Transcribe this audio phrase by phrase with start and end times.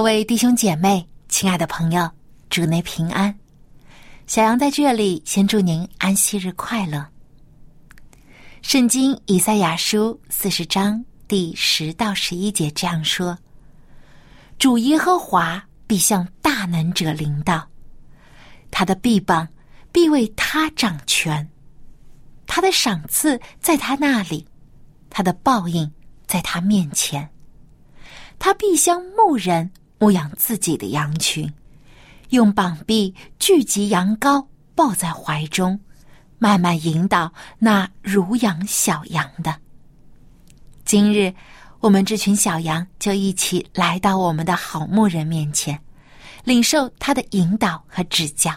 [0.00, 2.10] 各位弟兄姐妹，亲爱的朋友，
[2.48, 3.38] 主内平安。
[4.26, 7.06] 小杨在这里先祝您安息日快乐。
[8.62, 13.36] 圣经以赛亚书四十章第十到十一节这样说
[14.58, 17.68] ：“主耶和华必向大能者领导，
[18.70, 19.46] 他的臂膀
[19.92, 21.46] 必为他掌权，
[22.46, 24.48] 他的赏赐在他那里，
[25.10, 25.92] 他的报应
[26.26, 27.28] 在他面前，
[28.38, 29.70] 他必向牧人。”
[30.00, 31.52] 牧养自己的羊群，
[32.30, 35.78] 用膀臂聚集羊羔，抱在怀中，
[36.38, 39.54] 慢慢引导那乳养小羊的。
[40.86, 41.30] 今日，
[41.80, 45.78] 我们这群小羊就一起来到我们的好牧人面前，
[46.44, 48.50] 领受他的引导和指教。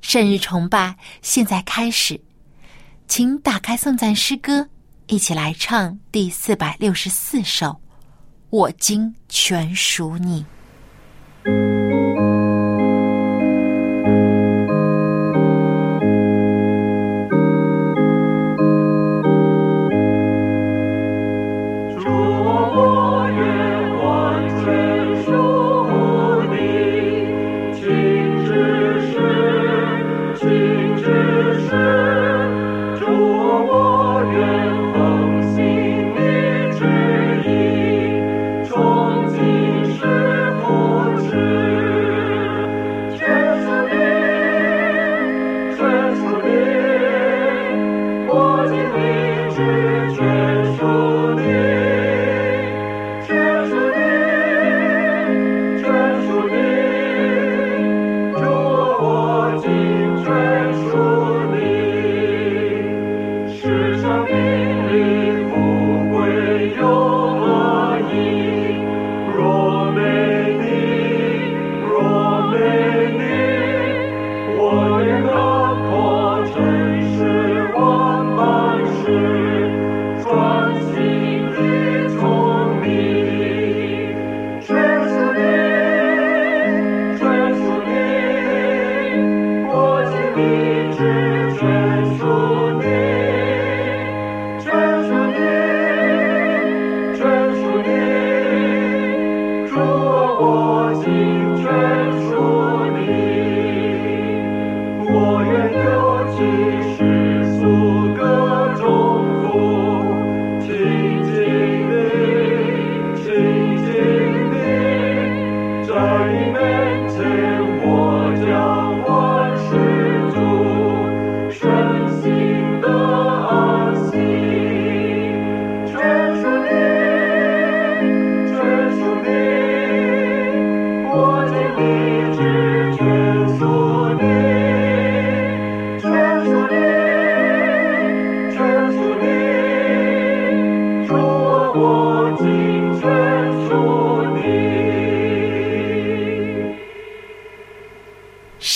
[0.00, 2.18] 圣日崇拜现在开始，
[3.06, 4.66] 请打开颂赞诗歌，
[5.08, 7.78] 一起来唱第四百六十四首。
[8.50, 10.44] 我今全属你。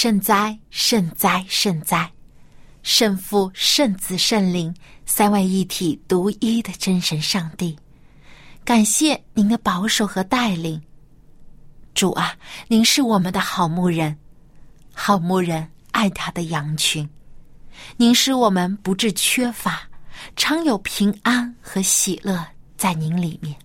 [0.05, 2.13] 圣哉，圣哉，圣哉！
[2.83, 4.75] 圣父、圣子、圣灵
[5.07, 7.75] 三位一体、独一的真神上帝，
[8.67, 10.79] 感谢您的保守和带领。
[11.95, 12.37] 主啊，
[12.69, 14.15] 您是我们的好牧人，
[14.93, 17.09] 好牧人爱他的羊群，
[17.97, 19.89] 您使我们不致缺乏，
[20.37, 22.47] 常有平安和喜乐
[22.77, 23.57] 在您里面。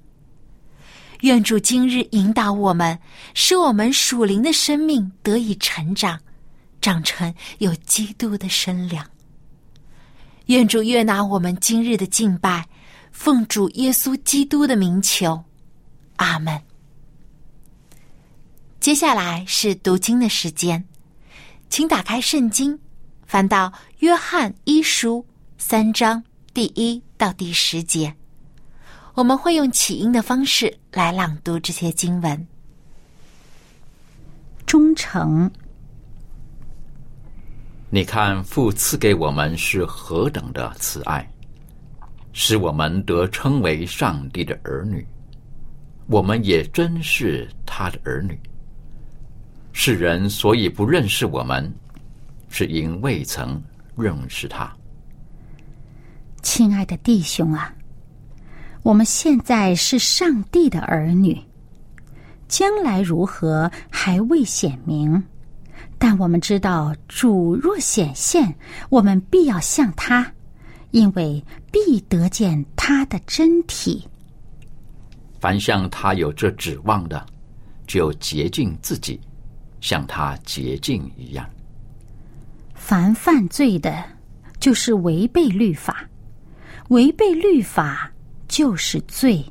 [1.19, 2.97] 愿主今日引导我们，
[3.33, 6.17] 使我们属灵的生命得以成长。
[6.81, 9.05] 长成有基督的身量。
[10.47, 12.67] 愿主悦纳我们今日的敬拜，
[13.11, 15.43] 奉主耶稣基督的名求，
[16.15, 16.59] 阿门。
[18.79, 20.83] 接下来是读经的时间，
[21.69, 22.79] 请打开圣经，
[23.27, 25.25] 翻到约翰一书
[25.57, 26.23] 三章
[26.53, 28.15] 第一到第十节，
[29.13, 32.47] 我们会用起音的方式来朗读这些经文。
[34.65, 35.51] 忠诚。
[37.91, 41.27] 你看，父赐给我们是何等的慈爱！
[42.33, 45.03] 使我们得称为上帝的儿女。
[46.05, 48.39] 我们也真是他的儿女。
[49.71, 51.73] 世人所以不认识我们，
[52.47, 53.59] 是因未曾
[53.97, 54.71] 认识他。
[56.43, 57.73] 亲爱的弟兄啊，
[58.83, 61.35] 我们现在是上帝的儿女，
[62.47, 65.23] 将来如何还未显明。
[66.01, 68.55] 但我们知道，主若显现，
[68.89, 70.25] 我们必要向他，
[70.91, 74.07] 因为必得见他的真体。
[75.41, 77.23] 凡向他有这指望的，
[77.85, 79.19] 就洁净自己，
[79.81, 81.47] 像他洁净一样。
[82.73, 84.01] 凡犯罪的，
[84.57, 85.93] 就是违背律法；
[86.87, 88.09] 违背律法，
[88.47, 89.45] 就是罪。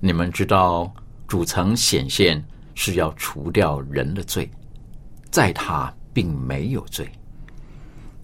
[0.00, 0.92] 你们知道，
[1.28, 2.44] 主曾显现
[2.74, 4.50] 是要除掉人的罪。
[5.30, 7.10] 在他并没有罪，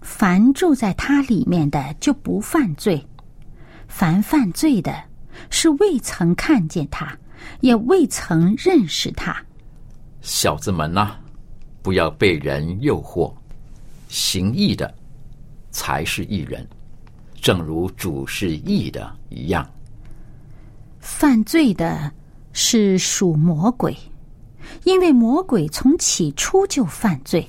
[0.01, 2.99] 凡住在他里面的就不犯罪；
[3.87, 4.93] 凡犯罪的，
[5.49, 7.17] 是未曾看见他，
[7.61, 9.35] 也未曾认识他。
[10.21, 11.11] 小子们呐，
[11.81, 13.33] 不要被人诱惑，
[14.07, 14.93] 行义的
[15.69, 16.67] 才是义人，
[17.39, 19.69] 正如主是义的一样。
[20.99, 22.11] 犯罪的
[22.51, 23.95] 是属魔鬼。
[24.83, 27.47] 因为魔鬼从起初就犯罪，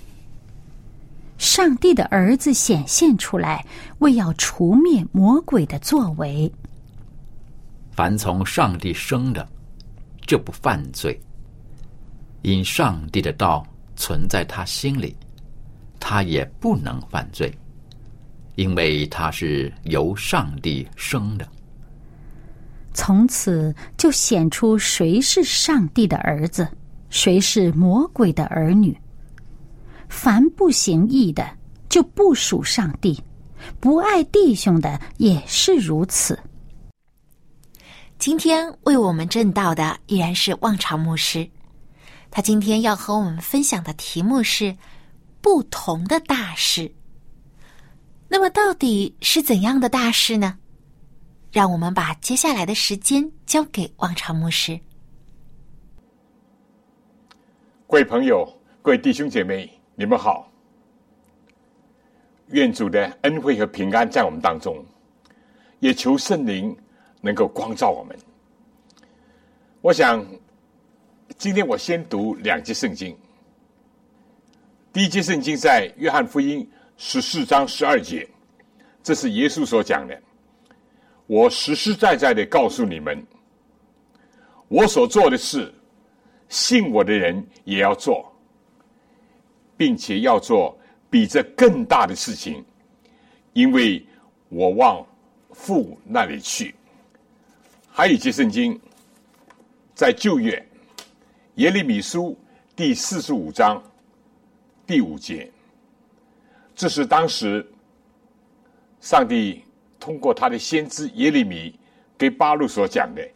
[1.38, 3.64] 上帝的儿子显现出来，
[3.98, 6.50] 为要除灭魔鬼的作为。
[7.92, 9.46] 凡从上帝生的，
[10.26, 11.18] 就不犯罪，
[12.42, 15.16] 因上帝的道存在他心里，
[15.98, 17.52] 他也不能犯罪，
[18.54, 21.46] 因为他是由上帝生的。
[22.94, 26.66] 从此就显出谁是上帝的儿子。
[27.08, 28.96] 谁是魔鬼的儿女？
[30.08, 31.48] 凡不行义的，
[31.88, 33.14] 就不属上帝；
[33.80, 36.38] 不爱弟兄的，也是如此。
[38.18, 41.48] 今天为我们正道的依然是望潮牧师，
[42.30, 44.76] 他今天要和我们分享的题目是
[45.40, 46.92] 不同的大事。
[48.28, 50.56] 那么，到底是怎样的大事呢？
[51.52, 54.78] 让我们把接下来的时间交给望潮牧师。
[57.88, 58.52] 各位朋友，
[58.82, 60.50] 各位弟兄姐妹，你们好！
[62.48, 64.84] 愿主的恩惠和平安在我们当中，
[65.78, 66.76] 也求圣灵
[67.20, 68.18] 能够光照我们。
[69.80, 70.26] 我想，
[71.38, 73.16] 今天我先读两节圣经。
[74.92, 78.28] 第一节圣经在约翰福音十四章十二节，
[79.00, 80.20] 这是耶稣所讲的
[81.28, 83.24] ：“我实实在在的告诉你们，
[84.66, 85.72] 我所做的事。”
[86.48, 88.32] 信我的人也要做，
[89.76, 90.78] 并且要做
[91.10, 92.64] 比这更大的事情，
[93.52, 94.04] 因为
[94.48, 95.04] 我往
[95.52, 96.74] 父那里去。
[97.90, 98.78] 还有一节圣经，
[99.94, 100.64] 在旧约
[101.56, 102.38] 耶利米书
[102.74, 103.82] 第四十五章
[104.86, 105.50] 第五节，
[106.74, 107.66] 这是当时
[109.00, 109.64] 上帝
[109.98, 111.74] 通过他的先知耶利米
[112.18, 113.26] 给巴路所讲的：“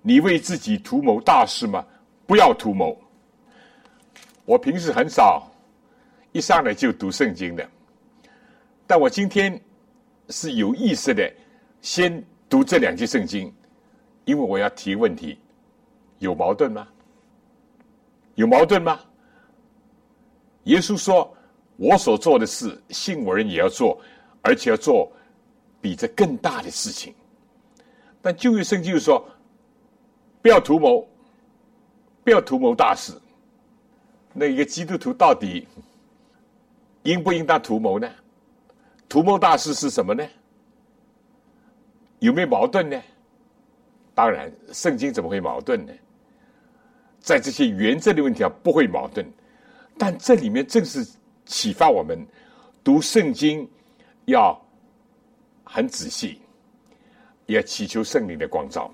[0.00, 1.84] 你为自己图谋大事吗？”
[2.28, 2.94] 不要图谋。
[4.44, 5.50] 我平时很少
[6.30, 7.66] 一上来就读圣经的，
[8.86, 9.58] 但我今天
[10.28, 11.32] 是有意识的
[11.80, 13.50] 先读这两节圣经，
[14.26, 15.38] 因为我要提问题：
[16.18, 16.86] 有矛盾吗？
[18.34, 19.00] 有矛盾吗？
[20.64, 21.34] 耶稣说
[21.76, 23.98] ：“我所做的事，信我人也要做，
[24.42, 25.10] 而且要做
[25.80, 27.14] 比这更大的事情。”
[28.20, 29.26] 但旧约圣经就说
[30.42, 31.08] ：“不要图谋。”
[32.28, 33.14] 不要图谋大事。
[34.34, 35.66] 那一个基督徒到底
[37.04, 38.06] 应不应当图谋呢？
[39.08, 40.22] 图谋大事是什么呢？
[42.18, 43.00] 有没有矛盾呢？
[44.14, 45.92] 当然，圣经怎么会矛盾呢？
[47.18, 49.26] 在这些原则的问题上不会矛盾，
[49.96, 51.08] 但这里面正是
[51.46, 52.26] 启发我们
[52.84, 53.66] 读圣经
[54.26, 54.54] 要
[55.64, 56.42] 很仔细，
[57.46, 58.90] 要祈求圣灵的光照。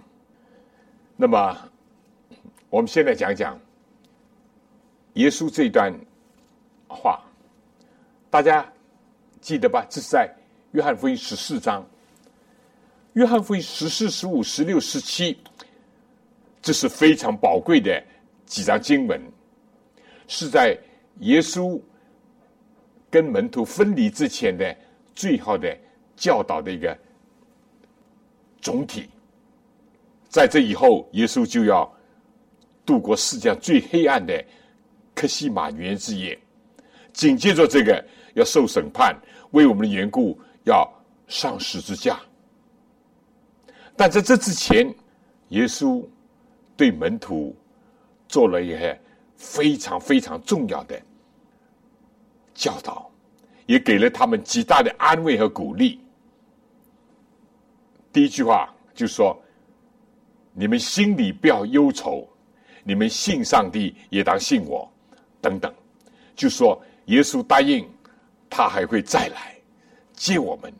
[1.16, 1.58] 那么。
[2.74, 3.56] 我们现在讲讲
[5.12, 5.94] 耶稣这段
[6.88, 7.24] 话，
[8.28, 8.68] 大家
[9.40, 9.86] 记得吧？
[9.88, 10.28] 这是在
[10.72, 11.86] 约翰福音十四章，
[13.12, 15.38] 约翰福音十四、十五、十六、十七，
[16.60, 18.02] 这是非常宝贵的
[18.44, 19.22] 几章经文，
[20.26, 20.76] 是在
[21.20, 21.80] 耶稣
[23.08, 24.76] 跟门徒分离之前的
[25.14, 25.78] 最好的
[26.16, 26.98] 教导的一个
[28.60, 29.08] 总体。
[30.28, 31.88] 在这以后，耶稣就要。
[32.84, 34.44] 度过世界上最黑暗的
[35.14, 36.38] 克西马园之夜，
[37.12, 39.16] 紧接着这个要受审判，
[39.52, 40.86] 为我们的缘故要
[41.26, 42.20] 上十字架。
[43.96, 44.92] 但在这之前，
[45.50, 46.04] 耶稣
[46.76, 47.56] 对门徒
[48.28, 49.00] 做了一些
[49.36, 51.00] 非常非常重要的
[52.52, 53.10] 教导，
[53.66, 56.00] 也给了他们极大的安慰和鼓励。
[58.12, 59.40] 第一句话就说
[60.52, 62.28] ：“你们心里不要忧愁，
[62.84, 64.88] 你们信上帝也当信我。”
[65.42, 65.74] 等等，
[66.34, 67.86] 就说耶稣答应
[68.48, 69.54] 他还会再来
[70.14, 70.72] 接我们，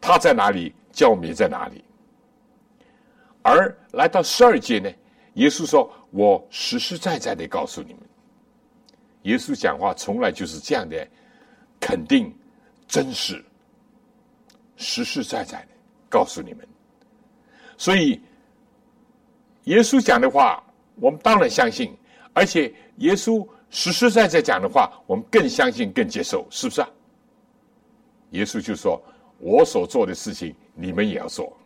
[0.00, 1.84] 他在哪里，叫我们也在哪里。
[3.42, 4.90] 而来到十二节呢，
[5.34, 8.02] 耶稣说：“我实实在在的告诉你们。”
[9.22, 11.06] 耶稣讲话从来就是这样的
[11.78, 12.34] 肯定、
[12.88, 13.44] 真实、
[14.76, 15.68] 实实在在的
[16.08, 16.66] 告诉你们。
[17.78, 18.20] 所以，
[19.64, 20.60] 耶稣讲的话，
[21.00, 21.88] 我们当然相信；
[22.32, 26.88] 而且，耶稣实实在在讲的话，我们更相信、更接受，是不是啊？
[28.30, 29.02] 耶稣就说
[29.38, 31.56] ：“我所做的事情，你们也要做。”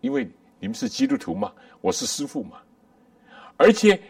[0.00, 0.28] 因为
[0.60, 2.58] 你们是基督徒嘛，我是师傅嘛，
[3.56, 4.00] 而且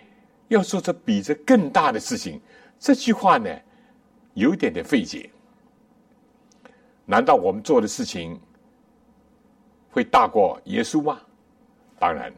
[0.49, 2.38] 要做这比这更大的事情，
[2.78, 3.49] 这句话呢，
[4.35, 5.30] 有一点点费解。
[7.07, 8.38] 难道我们做的事情
[9.90, 11.18] 会大过耶稣吗？
[11.99, 12.30] 当然，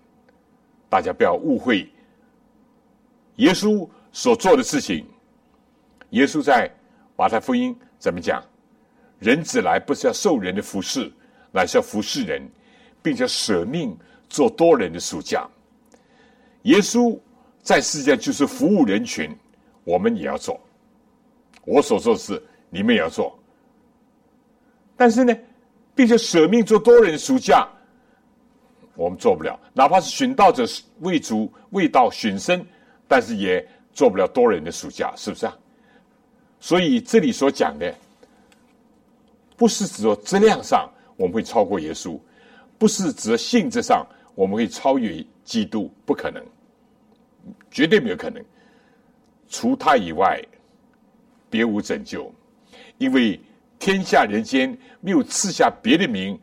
[0.90, 1.88] 大家不要误会，
[3.36, 5.06] 耶稣所做的事情，
[6.10, 6.70] 耶稣在
[7.16, 8.42] 马太福音怎么讲？
[9.18, 11.10] 人子来不是要受人的服侍，
[11.50, 12.46] 乃是要服侍人。
[13.02, 13.96] 并且舍命
[14.28, 15.48] 做多人的属假。
[16.64, 17.18] 耶稣
[17.62, 19.34] 在世界就是服务人群，
[19.84, 20.60] 我们也要做。
[21.64, 23.38] 我所做的事，你们也要做。
[24.98, 25.34] 但是呢，
[25.94, 27.66] 并且舍命做多人的暑假，
[29.00, 29.58] 我们做不了。
[29.72, 30.66] 哪怕是寻道者
[30.98, 32.62] 为主为道寻生，
[33.08, 35.56] 但是也做不了多人的暑假，是不是啊？
[36.60, 37.94] 所以这里所讲的，
[39.56, 42.20] 不是指说质量上我们会超过耶稣。
[42.76, 46.44] 不是指性质上我们会超越基督，不可能，
[47.70, 48.44] 绝对没有可能。
[49.48, 50.42] 除他以外，
[51.48, 52.30] 别无拯救，
[52.98, 53.40] 因为
[53.78, 56.38] 天下人间没有赐下别的名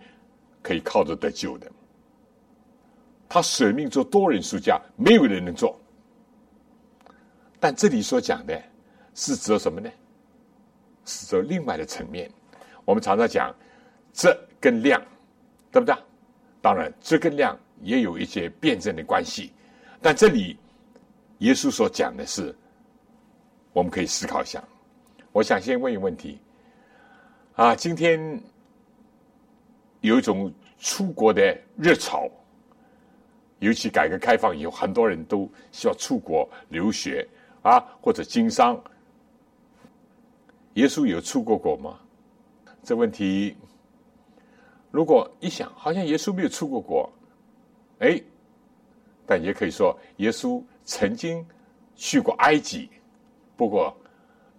[0.63, 1.71] 可以靠着得救的。
[3.29, 5.79] 他舍命做多人书架，没有人能做。
[7.59, 8.61] 但这里所讲的
[9.15, 9.89] 是指什么呢？
[11.05, 12.29] 是指另外的层面。
[12.85, 13.53] 我们常常讲
[14.13, 14.27] 质
[14.59, 15.01] 跟量，
[15.71, 15.95] 对不对？
[16.61, 19.51] 当然，质跟量也有一些辩证的关系，
[20.01, 20.57] 但这里
[21.39, 22.55] 耶稣所讲的是，
[23.73, 24.63] 我们可以思考一下。
[25.31, 26.39] 我想先问一个问题：
[27.55, 28.41] 啊，今天
[30.01, 32.29] 有一种出国的热潮，
[33.59, 37.27] 尤其改革开放以后，很多人都需要出国留学
[37.61, 38.79] 啊，或者经商。
[40.73, 41.99] 耶稣有出过国吗？
[42.83, 43.55] 这问题。
[44.91, 47.11] 如果一想，好像耶稣没有出过国，
[47.99, 48.21] 哎，
[49.25, 51.45] 但也可以说耶稣曾经
[51.95, 52.89] 去过埃及，
[53.55, 53.95] 不过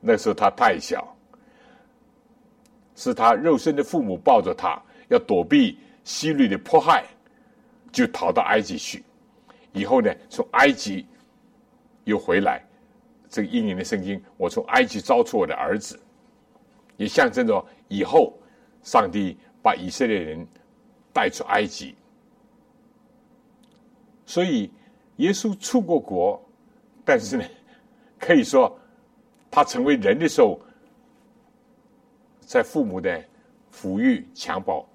[0.01, 1.17] 那时候他太小，
[2.95, 7.05] 是他肉身的父母抱着他，要躲避希律的迫害，
[7.93, 9.05] 就逃到埃及去。
[9.73, 11.07] 以后呢，从埃及
[12.05, 12.65] 又回来，
[13.29, 15.99] 这个应验的圣经，我从埃及招出我的儿子，
[16.97, 18.39] 也象征着以后
[18.83, 19.37] 上帝。
[19.61, 20.47] 把以色列人
[21.13, 21.95] 带出埃及，
[24.25, 24.71] 所以
[25.17, 26.41] 耶稣出过国，
[27.05, 27.45] 但是呢，
[28.19, 28.79] 可以说
[29.51, 30.59] 他成为人的时候，
[32.41, 33.23] 在父母的
[33.75, 34.89] 抚育、襁褓、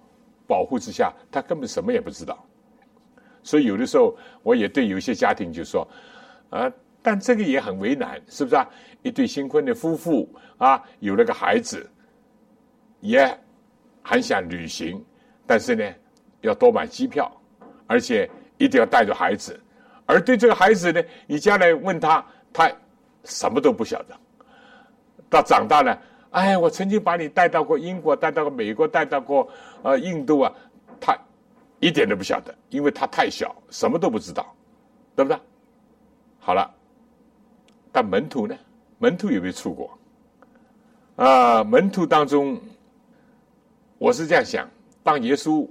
[0.48, 2.43] 保护之下，他根本什么也不知道。
[3.44, 5.88] 所以有的时候，我也对有些家庭就说：
[6.50, 6.72] 啊，
[7.02, 8.68] 但这个也很为难，是不是啊？
[9.04, 11.88] 一对新婚的夫妇啊，有了个孩子，
[13.02, 13.38] 也。
[14.06, 15.02] 很想旅行，
[15.48, 15.90] 但是呢，
[16.42, 17.32] 要多买机票，
[17.88, 19.58] 而且一定要带着孩子。
[20.06, 22.22] 而对这个孩子呢，你将来问他，
[22.52, 22.70] 他
[23.24, 24.16] 什么都不晓得。
[25.30, 25.98] 到长大了，
[26.32, 29.48] 哎，我曾经把你带到过英国，带到过美国，带到过
[29.84, 30.54] 呃印度啊，
[31.00, 31.18] 他
[31.84, 34.56] 一点都不晓得，因为他太小，什么都不知道，
[35.18, 35.38] 对不对？
[36.40, 36.74] 好了，
[37.92, 38.56] 但门徒呢？
[39.00, 40.00] 门徒有没有出国？
[41.18, 42.58] 啊，门徒当中。
[43.98, 44.70] 我是这样想：
[45.02, 45.68] 当耶稣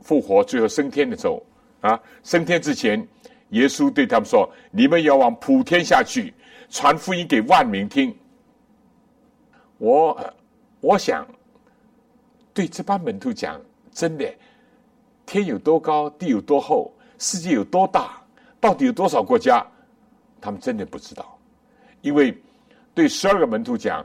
[0.00, 1.44] 复活、最后升天的时候，
[1.80, 3.06] 啊，升天之前，
[3.50, 6.32] 耶稣对他们说：“你们要往普天下去，
[6.68, 8.16] 传福音给万民听。”
[9.78, 10.34] 我
[10.80, 11.26] 我想
[12.52, 13.60] 对这帮门徒讲：
[13.90, 14.32] 真的，
[15.28, 18.20] 天有多高，地有多厚，世界有多大，
[18.58, 19.64] 到底有多少国家，
[20.40, 21.38] 他们真的不知道。
[22.00, 22.36] 因为
[22.94, 24.04] 对十二个门徒讲。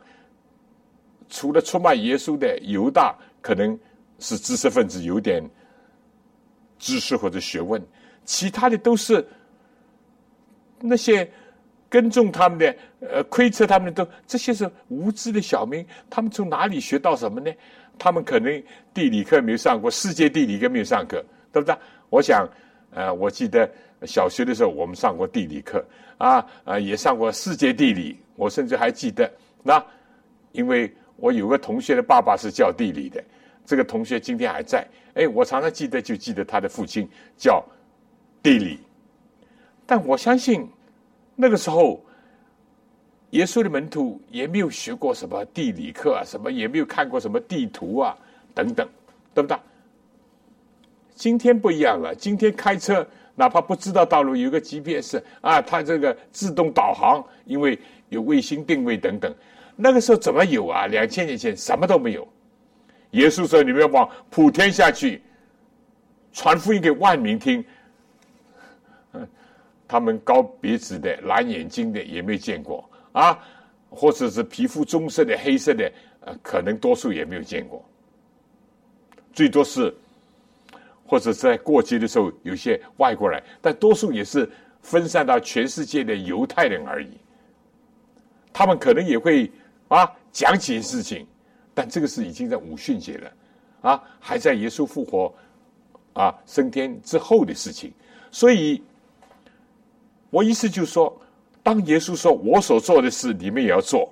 [1.30, 3.80] 除了出卖耶稣的犹大可能
[4.20, 5.44] 是知识分子，有点
[6.78, 7.82] 知识或者学问，
[8.24, 9.28] 其他的都是
[10.80, 11.28] 那些
[11.94, 15.86] 跟踪他们的、呃窥测他们的，都这些是无知的小民。
[16.10, 17.52] 他们从哪里学到什么呢？
[18.00, 18.64] 他们可能
[18.96, 21.78] 地理课没有上过，世界地理课没有上课，对不对？
[22.10, 22.50] 我想，
[22.90, 23.70] 呃，我记得
[24.08, 25.86] 小学的时候我们上过地理课
[26.18, 28.18] 啊，啊，也上过世界地理。
[28.38, 29.32] 我甚至还记得，
[29.62, 29.86] 那
[30.52, 33.24] 因为我有个同学的爸爸是教地理的，
[33.68, 34.84] 这个同学今天还在。
[35.14, 37.08] 哎，我常常记得，就记得他的父亲
[37.38, 37.64] 叫
[38.42, 38.80] 地理。
[39.86, 40.68] 但我相信
[41.36, 42.04] 那个时候，
[43.32, 48.18] 耶稣的门徒也没有学过什么地理课啊，什么也没有看过什么地图啊，
[48.54, 48.88] 等等，
[49.34, 49.58] 对不对？
[51.16, 57.78] 今天不一样了，今天开车哪怕不知道道路，有个 GPS 啊，它这个自动导航，因为
[58.10, 59.34] 有卫星定位等等。
[59.76, 60.86] 那个时候怎么有啊？
[60.86, 62.28] 两千年前什么都没有。
[63.12, 65.22] 耶稣说：“你们要往普天下去，
[66.32, 67.64] 传福音给万民听。”
[69.94, 73.38] 他们高鼻子的、蓝眼睛的也没见过啊，
[73.92, 77.86] 或者是皮肤棕色的、黑色的，呃，可能多数也没有见过。
[79.32, 79.94] 最多是，
[81.06, 84.50] 或者在过节的时候有些外国人，但多数也是
[84.82, 87.10] 分散到全世界的犹太人而已。
[88.52, 89.52] 他们可能也会
[89.90, 91.28] 啊讲起事情。
[91.76, 93.32] 但这个是已经在五旬节了，
[93.82, 95.32] 啊，还在耶稣复活
[96.14, 97.94] 啊升天之后的事情。
[98.32, 98.82] 所以，
[100.34, 101.16] 我意思就是说，
[101.62, 104.12] 当耶稣说我所做的事，你们也要做，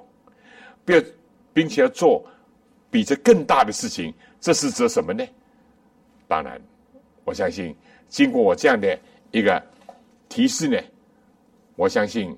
[0.86, 1.02] 不要，
[1.52, 2.24] 并且要做
[2.92, 4.14] 比这更大的事情。
[4.40, 5.26] 这是指什么呢？
[6.28, 6.62] 当然，
[7.24, 7.76] 我相信
[8.08, 9.00] 经过我这样的
[9.32, 9.60] 一个
[10.30, 10.78] 提示呢，
[11.76, 12.38] 我相信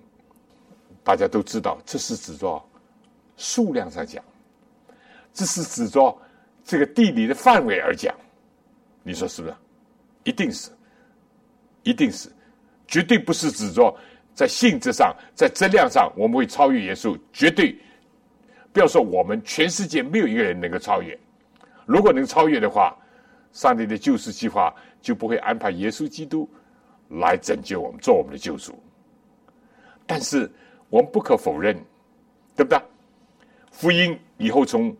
[1.03, 2.63] 大家都知道，这是指着
[3.35, 4.23] 数量上讲。
[5.33, 6.17] 这是指着
[6.63, 8.15] 这个地理的范围而讲，
[9.03, 9.55] 你说是不是？
[10.23, 10.69] 一定是，
[11.83, 12.29] 一定是，
[12.93, 13.91] 绝对不是指着
[14.35, 17.75] 在性质上、在质量上我们会超越耶稣，绝对
[18.71, 21.17] 不要说我们全世界没有一个人能够超越。
[21.87, 22.95] 如果能超越的话，
[23.51, 26.47] 上帝的救世计划就不会安排耶稣基督
[27.09, 28.77] 来拯救我们，做我们的救主。
[30.05, 30.47] 但是
[30.91, 31.75] 我们不可否认，
[32.55, 32.79] 对不对？
[33.71, 34.95] 福音以后从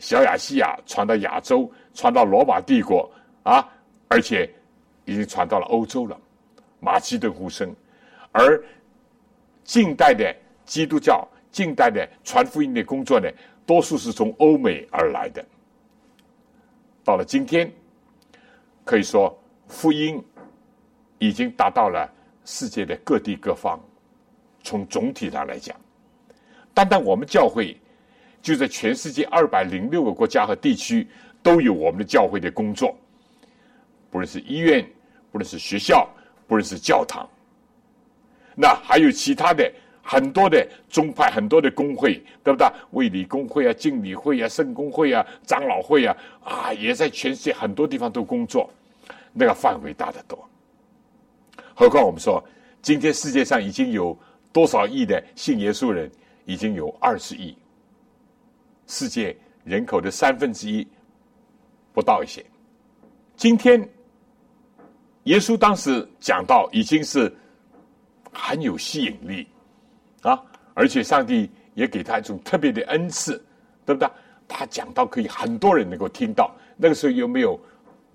[0.00, 3.08] 小亚细亚传到亚洲，传到罗马帝国
[3.44, 3.64] 啊，
[4.08, 4.52] 而且
[5.04, 6.18] 已经传到了欧洲了。
[6.80, 7.74] 马其顿呼声，
[8.32, 8.62] 而
[9.64, 13.28] 近代的基督教、近代的传福音的工作呢，
[13.66, 15.44] 多数是从欧美而来的。
[17.04, 17.72] 到了今天，
[18.84, 19.36] 可以说
[19.66, 20.22] 福音
[21.18, 22.10] 已经达到了
[22.44, 23.80] 世界的各地各方。
[24.62, 25.74] 从总体上来讲，
[26.74, 27.76] 单单我们教会。
[28.40, 31.06] 就在全世界二百零六个国家和地区
[31.42, 32.96] 都有我们的教会的工作，
[34.10, 34.88] 不论是医院，
[35.32, 36.08] 不论是学校，
[36.48, 37.28] 不论是教堂，
[38.56, 39.70] 那还有其他的
[40.02, 42.66] 很多的宗派、很多的工会，对不对？
[42.92, 48.68] 卫理公会啊、敬礼会啊、圣公会啊、长老会啊，啊，也在全世界很多地方都工作，
[49.32, 50.42] 那个范围大得多。
[51.74, 52.42] 何况我们说，
[52.80, 54.18] 今天世界上已经有
[54.52, 56.10] 多少亿的信耶稣人？
[56.46, 57.54] 已经有二十亿。
[58.86, 60.88] 世界人口的三分之一
[61.92, 62.42] 不到一些。
[63.36, 63.86] 今天，
[65.28, 67.30] 耶稣当时讲到已经是
[68.32, 69.46] 很有吸引力
[70.22, 73.36] 啊，而且上帝也给他一种特别的恩赐，
[73.84, 74.08] 对不对？
[74.48, 76.50] 他讲到可以很多人能够听到。
[76.78, 77.60] 那个时候有没有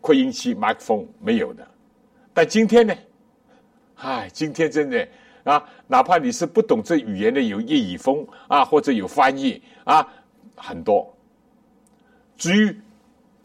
[0.01, 1.07] 扩音器、麦克风？
[1.19, 1.67] 没有的。
[2.33, 2.95] 但今天呢？
[3.97, 5.07] 唉，今天真的
[5.43, 10.07] 啊，哪怕你是不懂这语言的，有粤语风啊，或者有翻译啊。
[10.55, 11.15] 很多。
[12.37, 12.75] 至于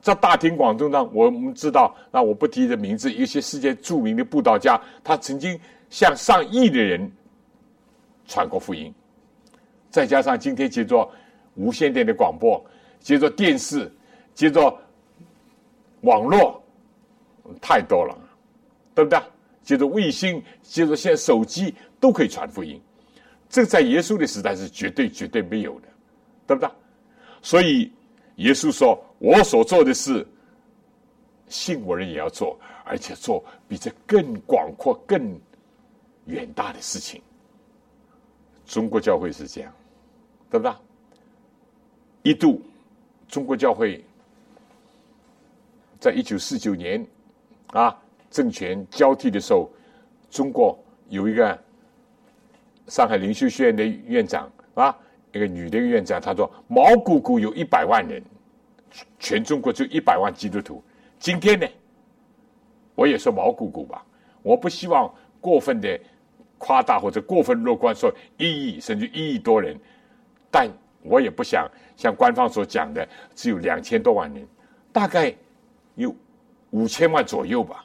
[0.09, 7.13] 在大庭广众上，我们知道，那我不提的名字，一些世界著名的布道家，他曾经向上亿的人
[8.27, 8.91] 传过福音。
[9.91, 11.07] 再加上今天接着
[11.57, 12.65] 无线电的广播，
[13.01, 13.93] 接着电视，
[14.35, 14.75] 接着
[16.01, 16.63] 网络，
[17.61, 18.19] 太多了，
[18.95, 19.21] 对不对？
[19.63, 22.81] 接着卫星，接着现在手机都可以传福音。
[23.51, 25.89] 这在耶稣的时代是绝对绝对没有的，
[26.47, 26.71] 对不对？
[27.43, 27.93] 所以，
[28.37, 30.27] 耶稣说：“我所做的事，
[31.49, 35.39] 信我人也要做，而且做比这更广阔、更
[36.27, 37.21] 远大的事情。”
[38.65, 39.73] 中国教会是这样，
[40.51, 40.73] 对不对？
[42.23, 42.61] 一度，
[43.29, 44.05] 中国教会
[45.99, 47.05] 在一九四九年
[47.69, 47.97] 啊
[48.31, 49.71] 政权交替的时候，
[50.31, 50.79] 中国
[51.09, 51.59] 有一个
[52.89, 54.97] 上海灵修学院的院长啊。
[55.31, 58.23] 一个女的院长，她说：“毛姑姑有一百万人，
[59.19, 60.83] 全中国就一百万基督徒。
[61.19, 61.67] 今天呢，
[62.95, 64.05] 我也说毛鼓鼓吧，
[64.43, 65.99] 我不希望过分的
[66.59, 69.79] 夸大或者过分乐观，说一亿甚至一亿多人，
[70.51, 70.69] 但
[71.03, 74.47] 我也不想像官方所讲的只有两千多万人，
[74.93, 75.35] 大概
[75.95, 76.15] 有
[76.71, 77.85] 五千万左右吧。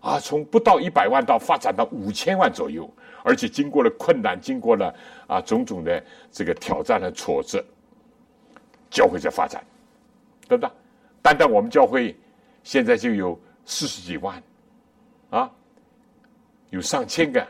[0.00, 4.92] 啊，从不到一百万到发展到五千万左右，而且经过了困难，经过了
[5.28, 7.64] 啊种种的这个挑战和挫折，
[8.90, 9.64] 教会在发展，
[10.52, 10.72] 对不对？
[11.22, 12.14] 单单我们教会
[12.62, 14.42] 现在就有四十几万，
[15.30, 15.50] 啊，
[16.70, 17.46] 有上千个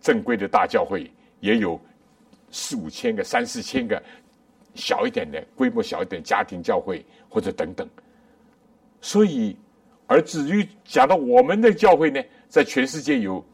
[0.00, 1.78] 正规的大教会，也有
[2.50, 4.02] 四五千个、三四千个
[4.74, 7.88] 小一点的规模小一点家庭教会或者等等，
[9.00, 9.56] 所以。
[10.08, 13.44] 而至于讲到我们的教会呢，在全世界有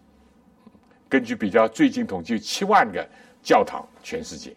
[1.08, 3.08] 根据比较最近统计七万个
[3.42, 4.54] 教堂，全世界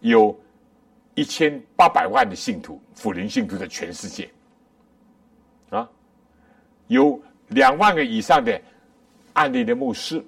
[0.00, 0.38] 有
[1.14, 4.30] 一千八百万的信徒，福灵信徒在全世界。
[5.70, 5.88] 啊，
[6.88, 8.60] 有两万个以上的
[9.32, 10.24] 案例的牧师，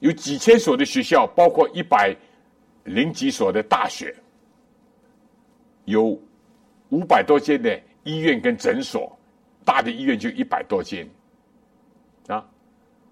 [0.00, 2.16] 有几千所的学校，包括一百
[2.84, 4.14] 零几所的大学，
[5.84, 6.20] 有
[6.90, 7.80] 五百多间的。
[8.02, 9.14] 医院跟诊所，
[9.62, 11.06] 大的医院就一百多间，
[12.28, 12.42] 啊，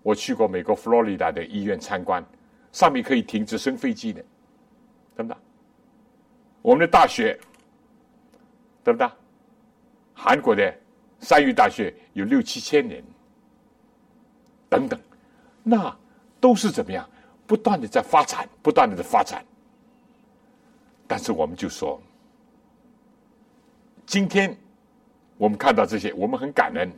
[0.02, 2.24] 我去过美国佛罗里达的医院参观，
[2.72, 4.24] 上面可以停直升飞机的，
[5.14, 5.36] 对不对？
[6.62, 7.38] 我们的大学，
[8.84, 9.08] 对不对？
[10.14, 10.74] 韩国的
[11.20, 13.04] 三育大学有六七千人，
[14.68, 15.00] 等等，
[15.62, 15.96] 那
[16.40, 17.08] 都是怎么样？
[17.46, 19.44] 不断的在发展，不断的在发展。
[21.06, 22.00] 但是我们就说，
[24.06, 24.56] 今天。
[25.40, 26.90] 我们看到这些，我们很感恩。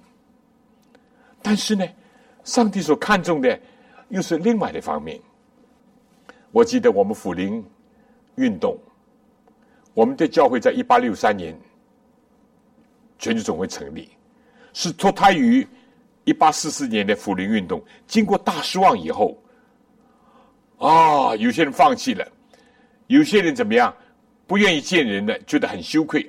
[1.43, 1.87] 但是呢，
[2.43, 3.61] 上帝所看重的
[4.09, 5.21] 又是另外的方面。
[6.51, 7.63] 我记得我们抚灵
[8.37, 8.79] 运动，
[9.95, 11.59] 我们的教会在一八六三年
[13.19, 14.09] 全球总会成立，
[14.73, 15.67] 是脱胎于
[16.25, 17.83] 一八四四年的福林运动。
[18.07, 19.37] 经过大失望以后，
[20.79, 22.27] 啊，有些人放弃了，
[23.09, 23.95] 有些人怎么样，
[24.47, 26.29] 不愿意见人了，觉得很羞愧。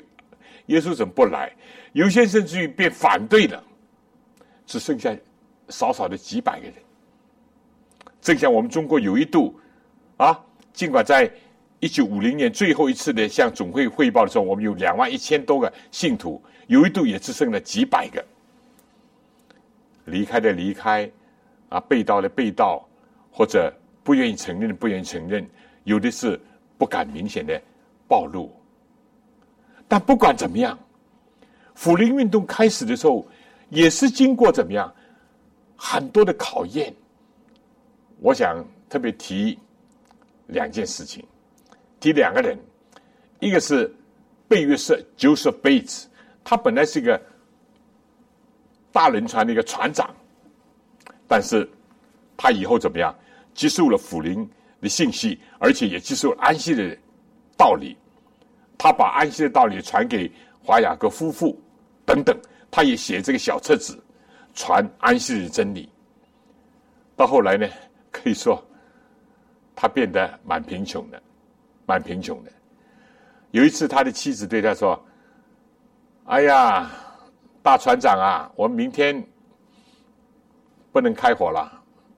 [0.68, 1.52] 耶稣怎么不来？
[1.94, 3.64] 有些甚至于变反对了，
[4.66, 5.16] 只剩下
[5.70, 6.74] 少少的几百个人。
[8.22, 9.60] 正像我们中国有一度
[10.18, 10.40] 啊，
[10.74, 11.32] 尽管在
[11.82, 18.24] 一九五零年最后一次的向总会汇报的时候，我们有两万一千多个信徒，有一度也只剩了几百个。
[20.06, 21.10] 离开的离开，
[21.70, 22.88] 啊，被盗的被盗，
[23.32, 25.46] 或者不愿意承认的不愿意承认，
[25.84, 26.40] 有的是
[26.78, 27.60] 不敢明显的
[28.08, 28.52] 暴露。
[29.88, 30.78] 但不管怎么样。
[31.74, 33.26] 福林运动开始的时候，
[33.70, 34.94] 也是经过怎么样
[35.76, 36.94] 很多的考验。
[38.20, 39.58] 我想特别提
[40.48, 41.26] 两件事情，
[42.02, 42.60] 提两个人，
[43.40, 43.90] 一个是
[44.50, 46.06] 贝约瑟 Joseph Bates，
[46.44, 47.22] 他本来是一个
[48.92, 50.14] 大轮船的一个船长，
[51.28, 51.70] 但是
[52.36, 53.16] 他以后怎么样
[53.54, 54.50] 接受了福林
[54.82, 56.98] 的信息，而且也接受了安息的
[57.56, 57.96] 道理，
[58.78, 60.30] 他把安息的道理传给
[60.62, 61.58] 华雅各夫妇。
[62.04, 62.38] 等等，
[62.70, 63.98] 他也写这个小册子，
[64.54, 65.88] 传安息的真理。
[67.16, 67.70] 到后来呢，
[68.12, 68.62] 可以说
[69.76, 71.22] 他变得蛮贫穷的，
[71.92, 72.52] 蛮贫穷的。
[73.52, 74.98] 有一次，他的妻子对他说
[76.24, 76.90] ：“哎呀，
[77.62, 79.22] 大船长啊，我们明天
[80.94, 81.70] 不能开火了，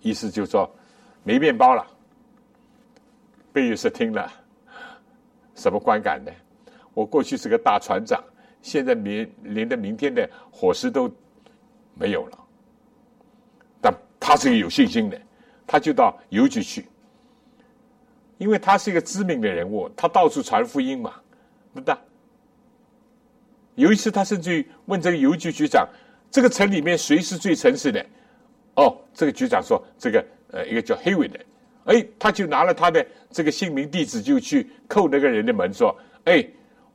[0.01, 0.69] 意思就是说
[1.23, 1.83] 没面包了。”
[3.51, 4.31] 贝约瑟听了，
[5.55, 6.31] 什么观感呢？
[6.93, 8.23] 我过去是个大船长。
[8.61, 11.11] 现在连连的明天的伙食都
[11.95, 12.37] 没有了，
[13.81, 15.19] 但他是个有信心的，
[15.65, 16.85] 他就到邮局去，
[18.37, 21.13] 因为他是一个知名的人物，他到处传福音嘛，
[21.73, 21.95] 对不对？
[23.75, 25.87] 有一次，他甚至于问这个邮局局长
[26.29, 28.05] ：“这个城里面谁是最诚实的？”
[28.75, 31.39] 哦，这个局长说：“这个呃，一个叫黑尾的。”
[31.85, 36.45] 哎，他就拿了他的这个姓名地址，就去叩那个人的门，说：“哎。”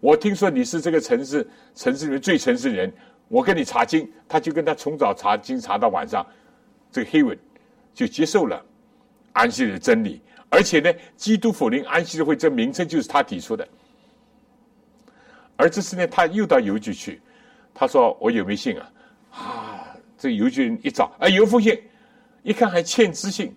[0.00, 2.92] 我听说你是这个城市城市里面最诚实的人，
[3.26, 6.24] 我跟你查经，他就跟他从早查经查到晚上，
[6.92, 7.36] 这个黑伟
[7.92, 8.64] 就接受了
[9.32, 13.66] 安息的真理，而且呢，基督否定安息日会这名称就是他提出的。
[15.56, 17.20] 而这次呢，他又到邮局去，
[17.74, 18.92] 他说我有没有信啊？
[19.30, 21.80] 啊，这邮局人一找，啊，有封信，
[22.42, 23.54] 一看还欠资信，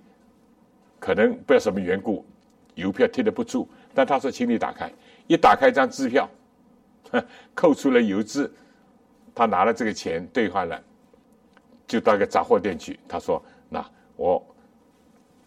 [1.00, 2.26] 可能不知道什么缘故，
[2.76, 4.92] 邮票贴的不住，但他说请你打开。
[5.28, 6.30] 一打开一张支票，
[7.54, 8.54] 扣除了邮资，
[9.34, 10.84] 他拿了这个钱兑换了，
[11.88, 13.00] 就到一个杂货店去。
[13.08, 13.86] 他说：“那
[14.18, 14.44] 我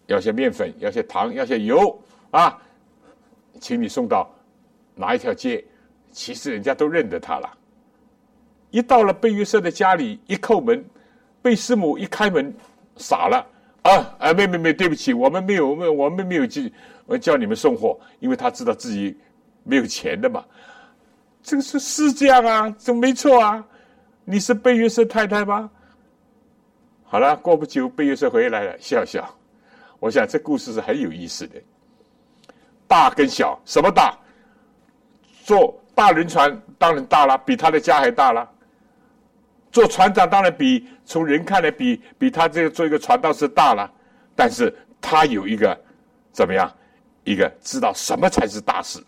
[0.07, 1.99] 要些面粉，要些糖，要些油
[2.31, 2.57] 啊，
[3.59, 4.29] 请你送到
[4.95, 5.63] 哪一条街，
[6.11, 7.51] 其实人家都认得他了。
[8.71, 10.83] 一到了贝约瑟的家里，一叩门，
[11.41, 12.53] 贝师母一开门，
[12.97, 13.45] 傻了
[13.83, 14.15] 啊！
[14.19, 16.71] 啊，没没没，对不起，我们没有，我们我们没有去
[17.21, 19.17] 叫你们送货，因为他知道自己
[19.63, 20.43] 没有钱的嘛。
[21.41, 23.65] 这个是是这样啊，这没错啊。
[24.25, 25.69] 你是贝约瑟太太吗？
[27.03, 29.23] 好了，过不久贝约瑟回来了，笑笑。
[30.05, 31.59] 我想这故事是很有意思的。
[32.87, 34.15] 大跟小，什么大？
[35.43, 38.47] 坐大轮船当然大了，比他的家还大了。
[39.71, 43.91] 做船长当然比从人看来比比他这个做一个传道士大了，
[44.35, 45.75] 但是他有一个
[46.31, 46.71] 怎么样？
[47.23, 49.03] 一个知道什么才是大事？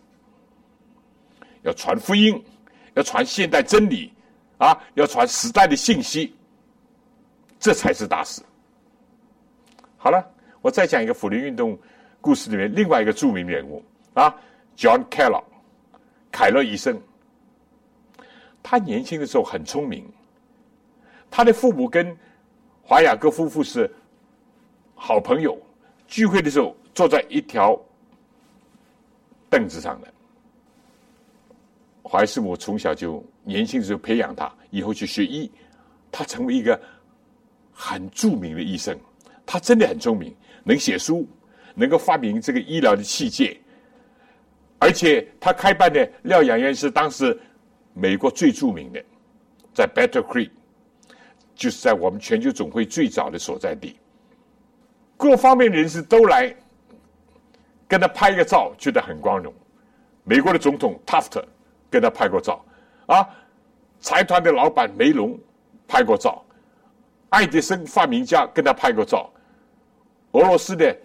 [1.61, 2.43] 要传福音，
[2.95, 4.11] 要传现代真理。
[4.57, 6.35] 啊，要传时代的信息，
[7.59, 8.41] 这才是大事。
[9.95, 10.27] 好了，
[10.61, 11.77] 我再讲一个辅林运动
[12.19, 14.35] 故事里面另外一个著名人物啊
[14.75, 15.43] ，John Kellogg，
[16.31, 16.99] 凯勒医生。
[18.63, 20.05] 他年轻的时候很聪明，
[21.31, 22.15] 他的父母跟
[22.81, 23.89] 华雅各夫妇是
[24.93, 25.57] 好朋友，
[26.05, 27.79] 聚会的时候坐在一条
[29.49, 30.13] 凳子上的。
[32.03, 35.49] 怀斯母从小就年轻的时候培养他，以后去学医，
[36.11, 36.77] 他成为一个
[37.71, 38.97] 很著名的医生。
[39.45, 40.35] 他真的很聪明，
[40.67, 41.25] 能写书，
[41.73, 43.57] 能够发明这个医疗的器械，
[44.77, 47.39] 而且他开办的疗养院是当时
[47.93, 49.03] 美国最著名的，
[49.73, 50.51] 在 Battle Creek，
[51.55, 53.97] 就是在我们全球总会最早的所在地。
[55.15, 56.53] 各方面人士都来
[57.87, 59.53] 跟他拍个照，觉得很光荣。
[60.23, 61.41] 美国的总统 Taft。
[61.89, 62.65] 跟他拍过照，
[63.05, 63.25] 啊，
[64.01, 65.39] 财团的老板梅隆
[65.87, 66.43] 拍过照，
[67.29, 69.31] 爱迪生发明家跟他拍过照，
[70.37, 70.95] 俄罗斯的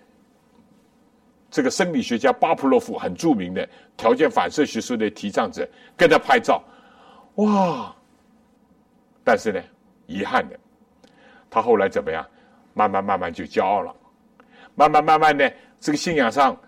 [1.50, 3.66] 这个生理学家巴甫洛夫很著名的
[3.96, 5.66] 条件反射学说的提倡者
[5.96, 6.62] 跟他拍照，
[7.36, 7.94] 哇！
[9.24, 9.62] 但是呢，
[10.06, 10.58] 遗憾的，
[11.48, 12.26] 他后来怎么样？
[12.74, 13.94] 慢慢慢慢就骄傲了，
[14.74, 16.58] 慢慢慢慢的，这个信仰上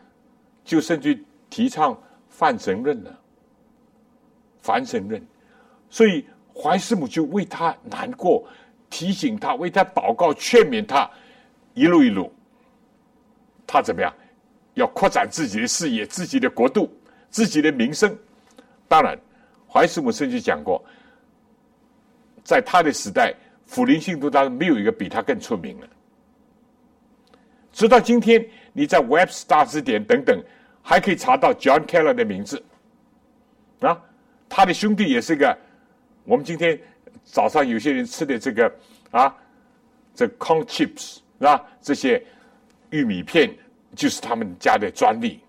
[0.65, 1.99] 就甚至提倡
[2.29, 3.21] 泛神论了。
[4.61, 5.23] 凡神论，
[5.91, 8.47] 所以怀师母就为他难过，
[8.89, 11.11] 提醒他，为他祷告，劝勉他，
[11.75, 12.33] 一路一路，
[13.67, 14.13] 他怎么样？
[14.75, 16.93] 要扩展自己的事业、自己的国度、
[17.31, 18.17] 自己的名声。
[18.89, 19.17] 当然，
[19.69, 20.85] 怀斯姆甚至讲过，
[22.43, 23.33] 在他的时代，
[23.67, 25.89] 福林信徒当中没有一个比他更出名的。
[27.73, 30.43] 直到今天，你在 Webster 字典等等，
[30.83, 32.63] 还可以查到 John Keller 的名字
[33.81, 34.01] 啊。
[34.49, 35.57] 他的兄弟也是个，
[36.25, 36.81] 我们今天
[37.25, 38.73] 早上有些人吃的这个
[39.13, 39.35] 啊，
[40.15, 41.65] 这 corn chips 是吧？
[41.81, 42.25] 这些
[42.91, 43.55] 玉米片
[43.95, 45.41] 就是他们家的专利。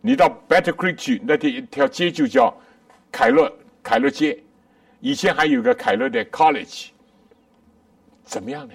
[0.00, 2.54] 你到 Better Creek 去，那条一条街就叫
[3.10, 4.42] 凯勒凯勒街，
[5.00, 6.88] 以前还有个凯勒的 College。
[8.24, 8.74] 怎么样呢？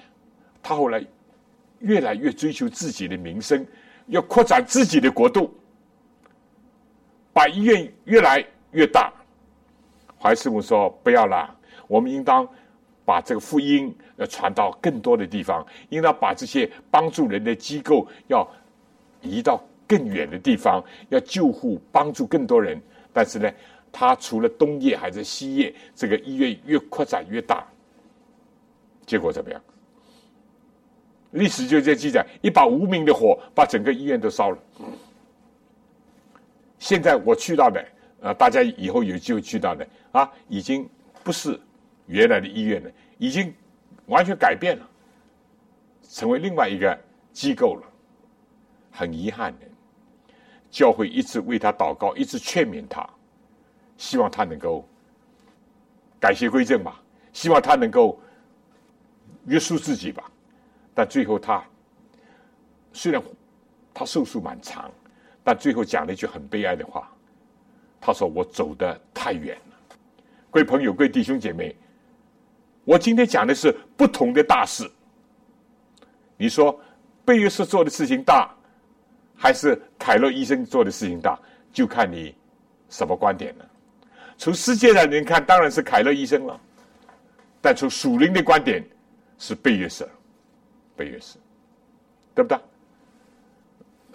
[0.62, 1.04] 他后来
[1.80, 3.66] 越来越追求自己的名声，
[4.06, 5.54] 要扩展自己的国度，
[7.32, 8.44] 把医院越来。
[8.72, 9.10] 越大，
[10.20, 11.56] 怀师母说：“不要了，
[11.86, 12.46] 我们应当
[13.02, 18.46] 把这个福音要传到更多的地方，应当把这些帮助人的机构要
[19.22, 22.78] 移到更远的地方，要救护帮助更多人。
[23.12, 23.50] 但是呢，
[23.90, 27.66] 他除了东业还是西业，这个医院越扩展越大。
[29.06, 29.60] 结果怎么样？
[31.30, 34.58] 历史就在记载，一把无名的火把整个医院都烧了。
[36.78, 37.82] 现在我去到的。”
[38.20, 40.84] 啊，大家以后有机会去到的啊，已经
[41.22, 41.56] 不是
[42.06, 43.54] 原来的医院了，已经
[44.08, 44.86] 完全改变了，
[46.02, 46.98] 成为另外一个
[47.32, 47.82] 机构了。
[48.90, 49.66] 很遗憾的，
[50.70, 53.08] 教会一直为他祷告，一直劝勉他，
[53.96, 54.84] 希望他能够
[56.18, 57.00] 改邪归正吧，
[57.32, 58.18] 希望他能够
[59.46, 60.28] 约束自己吧。
[60.94, 61.62] 但最后他
[62.92, 63.22] 虽然
[63.94, 64.90] 他寿数蛮长，
[65.44, 67.08] 但最后讲了一句很悲哀的话。
[68.00, 69.96] 他说：“我走的太远了，
[70.52, 71.74] 各位朋友、各位弟兄姐妹，
[72.88, 74.90] 我今天讲的是不同的大事。
[76.38, 76.80] 你说
[77.22, 78.50] 贝约瑟做的事情大，
[79.36, 81.38] 还是凯勒医生做的事情大？
[81.70, 82.34] 就看你
[82.88, 83.70] 什么观点了。
[84.38, 86.58] 从世界上人看，当然是凯勒医生了；
[87.60, 88.82] 但从属灵的观点，
[89.36, 90.08] 是贝约瑟，
[90.96, 91.38] 贝约瑟，
[92.34, 92.58] 对不对？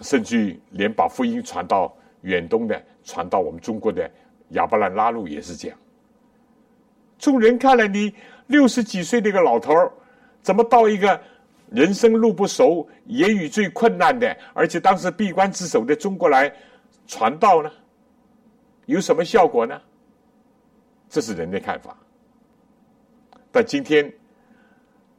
[0.00, 4.10] 甚至连把福音传到远东的。”传到我们中国的
[4.52, 5.78] 亚伯兰拉路也是这样。
[7.18, 8.12] 从人看来，你
[8.46, 9.92] 六十几岁的一个老头儿，
[10.42, 11.20] 怎么到一个
[11.70, 16.52] 人生路不熟、言语最困难的，而且当时闭关自守的中国来
[17.06, 17.70] 传道呢？
[18.86, 19.80] 有什么效果呢？
[21.08, 21.96] 这是人的看法。
[23.50, 24.12] 但今天，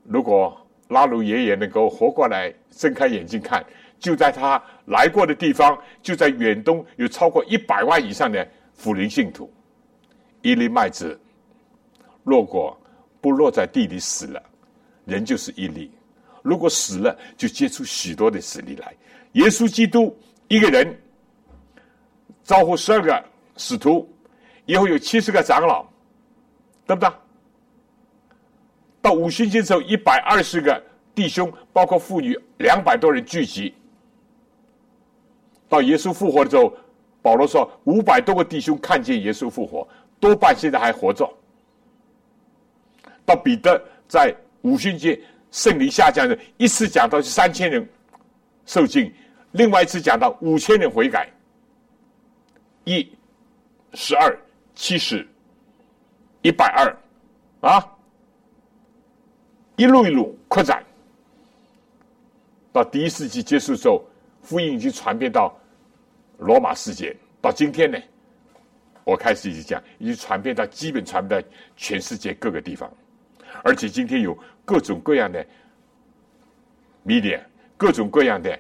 [0.04, 0.56] 如果
[0.90, 3.66] 拉鲁爷爷能够活过来，睁开眼睛看，
[3.98, 9.52] 就在他来过的地方，就在远东，有超过一百万以上的福林信徒。
[10.42, 11.20] 一粒麦子
[12.26, 12.78] 落过，
[13.26, 14.40] 不落在地里死了，
[15.04, 15.90] 人就是一粒；
[16.44, 18.94] 如果死了，就结出许多的死粒来。
[19.32, 20.16] 耶稣基督
[20.48, 20.96] 一个人
[22.44, 23.26] 招呼十二个
[23.58, 24.08] 使徒，
[24.68, 25.88] 以后有七十个长老，
[26.86, 27.10] 对不对？
[29.02, 30.80] 到五旬节时候，一百二十个
[31.16, 33.74] 弟兄，包括妇女两百多人聚集。
[35.68, 36.72] 到耶稣复活的时候，
[37.24, 39.88] 保罗说五百多个弟兄看见耶稣复活，
[40.20, 41.28] 多半现在还活着。
[43.26, 45.20] 到彼得在五旬节
[45.52, 47.88] 圣灵下降的一次讲到是三千人
[48.66, 49.14] 受尽，
[49.52, 51.30] 另外一次讲到五千人悔改，
[52.84, 53.10] 一
[53.94, 54.38] 十二
[54.74, 55.28] 七十
[56.42, 57.92] 一百二啊。
[59.78, 60.82] 一路一路扩展，
[62.72, 64.06] 到第一世纪结束之后，
[64.42, 65.54] 福音已经传遍到
[66.38, 67.14] 罗马世界。
[67.42, 68.00] 到今天呢，
[69.04, 72.90] 我开始已经讲，已经传遍到基本传遍到全世界各个地方。
[73.66, 75.44] 而且今天有各种各样的
[77.04, 77.42] media，
[77.76, 78.58] 各种各样的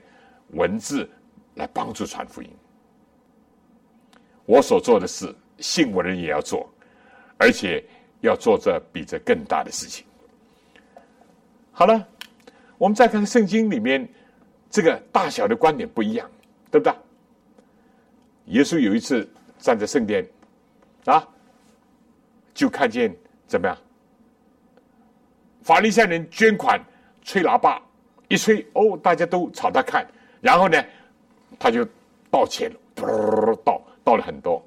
[0.53, 1.07] 文字
[1.53, 2.49] 来帮助传福音。
[4.47, 6.67] 我所做的事，信我的人也要做，
[7.37, 7.85] 而且
[8.21, 10.03] 要做这比这更大的事情。
[11.71, 12.07] 好了，
[12.79, 14.09] 我们再看圣经里面
[14.71, 16.27] 这个大小的观点不一样，
[16.71, 16.95] 对不对？
[18.45, 20.27] 耶稣有一次站在圣殿
[21.05, 21.27] 啊，
[22.55, 23.15] 就看见
[23.45, 23.77] 怎么样？
[25.65, 26.79] 法利赛人捐款
[27.23, 27.81] 吹喇叭，
[28.27, 30.05] 一吹哦，大家都朝他看，
[30.39, 30.81] 然后呢，
[31.57, 31.83] 他就
[32.29, 34.63] 倒钱了，倒倒了很多。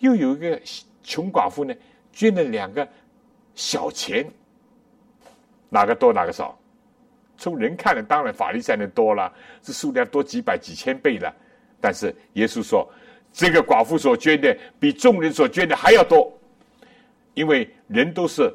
[0.00, 0.60] 又有一个
[1.02, 1.74] 穷寡妇呢，
[2.12, 2.86] 捐了两个
[3.54, 4.30] 小钱。
[5.70, 6.56] 哪个多哪个少？
[7.38, 9.32] 从人看来，当然法利赛人多了，
[9.62, 11.34] 这数量多几百几千倍了。
[11.80, 12.86] 但是耶稣说，
[13.32, 16.30] 这个寡妇所捐的比众人所捐的还要多，
[17.32, 18.54] 因为人都是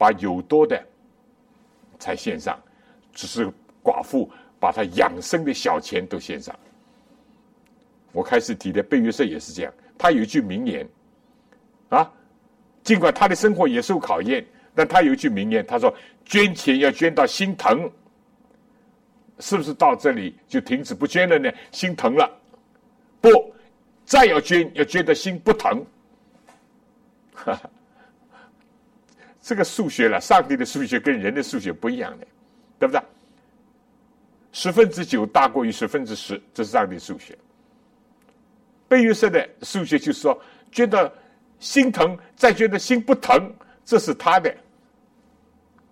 [0.00, 0.82] 把有多的
[1.98, 2.58] 才献上，
[3.12, 3.46] 只是
[3.84, 6.58] 寡妇把她养生的小钱都献上。
[8.10, 10.88] 我开始提的贝约瑟也是这样，他有一句名言
[11.90, 12.10] 啊，
[12.82, 14.42] 尽管他的生活也受考验。
[14.74, 17.90] 但他有一句名言，他说：“捐钱要捐到心疼，
[19.40, 21.52] 是不是到这里就停止不捐了呢？
[21.72, 22.30] 心疼了，
[23.20, 23.28] 不，
[24.06, 25.84] 再要捐要捐的心不疼。
[29.50, 32.26] ”这个数学了，上帝的数学跟人的数学不一样的，
[32.78, 33.02] 对不对？
[34.52, 37.36] 十分之九大过于十分之十，这是上帝数学。
[38.86, 41.12] 贝约瑟的数学就是说，觉得
[41.58, 43.52] 心疼，再觉得心不疼。
[43.84, 44.54] 这是他的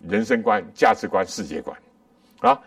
[0.07, 1.77] 人生观、价值观、世界观
[2.39, 2.57] 啊！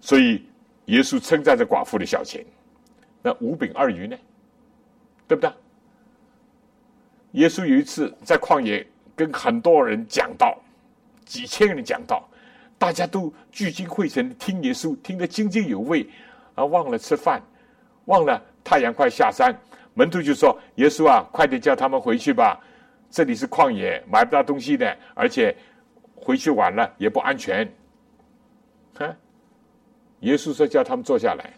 [0.00, 0.44] 所以
[0.86, 2.44] 耶稣称赞这寡妇的小钱，
[3.22, 4.18] 那五饼二鱼呢？
[5.28, 5.52] 对不对？
[7.40, 8.84] 耶稣有一次在旷野
[9.16, 10.56] 跟很多人讲道，
[11.24, 12.22] 几千人讲道，
[12.78, 16.06] 大家都聚精会神听耶稣，听得津津有味，
[16.54, 17.42] 啊，忘了吃饭，
[18.04, 19.58] 忘了太阳快下山，
[19.94, 22.60] 门徒就说：“耶稣啊，快点叫他们回去吧。”
[23.10, 25.56] 这里是旷野，买不到东西的，而且
[26.14, 27.66] 回去晚了也不安全。
[28.92, 29.16] 看，
[30.20, 31.50] 耶稣说叫他们坐下来，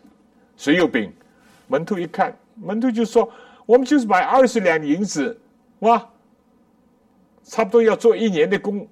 [0.57, 1.13] 谁有饼？
[1.67, 3.29] 门徒一看，门徒就说
[3.67, 5.41] ：“我们就是买二十两银子，
[5.81, 6.09] 哇，
[7.49, 8.87] 差不多要做一年的工，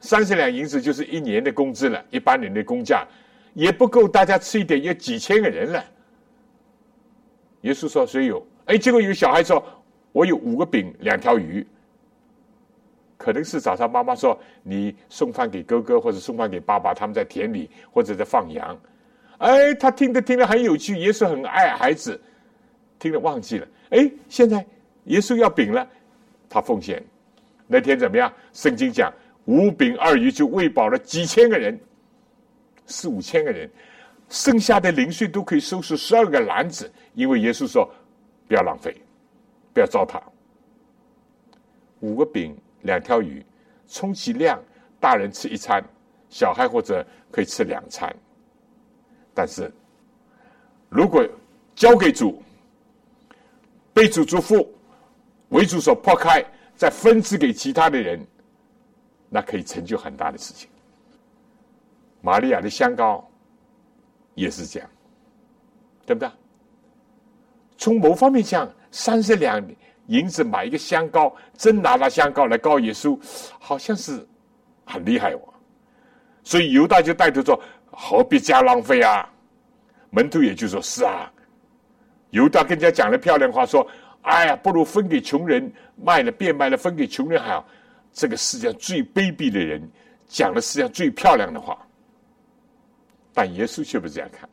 [0.00, 2.04] 三十两银子就是一年的工资了。
[2.10, 3.06] 一般人的工价
[3.54, 5.82] 也不够大家吃一点，有几千个人了。”
[7.62, 9.64] 耶稣说：“谁有？”哎，结果有小孩说。
[10.12, 11.66] 我有五个饼，两条鱼。
[13.16, 18.78] 可能是早上妈妈说你送饭给哥哥，或者送饭给爸爸，他们在田里或者在放羊。
[19.38, 22.20] 哎，他听着听着很有趣，耶稣很爱孩子，
[22.96, 23.66] 听了忘记了。
[23.90, 24.64] 哎，现在
[25.06, 25.84] 耶稣要饼了，
[26.48, 27.02] 他奉献。
[27.66, 28.32] 那天怎么样？
[28.52, 29.12] 圣经讲
[29.46, 31.78] 五饼二鱼就喂饱了几千个人，
[32.86, 33.70] 四五千个人，
[34.28, 37.88] 剩下的零碎都可以收拾十二个篮子，因为耶稣说
[38.46, 38.94] 不要浪费。
[39.72, 40.22] 不要糟蹋。
[41.98, 43.44] 五个饼，两条鱼，
[43.88, 44.62] 充其量
[45.00, 45.82] 大人吃一餐，
[46.28, 48.14] 小孩或者可以吃两餐。
[49.34, 49.68] 但是，
[50.88, 51.28] 如果
[51.74, 52.40] 交给主，
[53.92, 54.72] 被主祝福，
[55.48, 56.40] 为主所破开，
[56.76, 58.26] 再分支给其他的人，
[59.28, 60.68] 那可以成就很大的事情。
[62.20, 63.28] 玛利亚的香膏
[64.34, 64.88] 也是这样，
[66.06, 66.30] 对不对？
[67.76, 69.62] 从某方面讲，三十两
[70.06, 73.18] 银子买一个香膏，真拿了香膏来告耶稣，
[73.58, 74.26] 好像是
[74.84, 75.40] 很厉害哦。
[76.42, 77.60] 所以犹大就带头说
[77.90, 79.28] ：“何必加浪费啊？”
[80.10, 81.30] 门徒也就说：“是啊。”
[82.30, 83.86] 犹大更加讲了漂亮话，说
[84.22, 87.66] ：“哎呀，不如分给穷人，卖了变卖了，分给穷人还好。”
[88.12, 89.82] 这个世界上最卑鄙的人
[90.28, 91.76] 讲了世界上最漂亮的话，
[93.32, 94.48] 但耶稣却不这样看。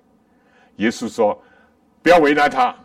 [0.78, 1.40] 耶稣说
[2.02, 2.76] ：“不要为难他，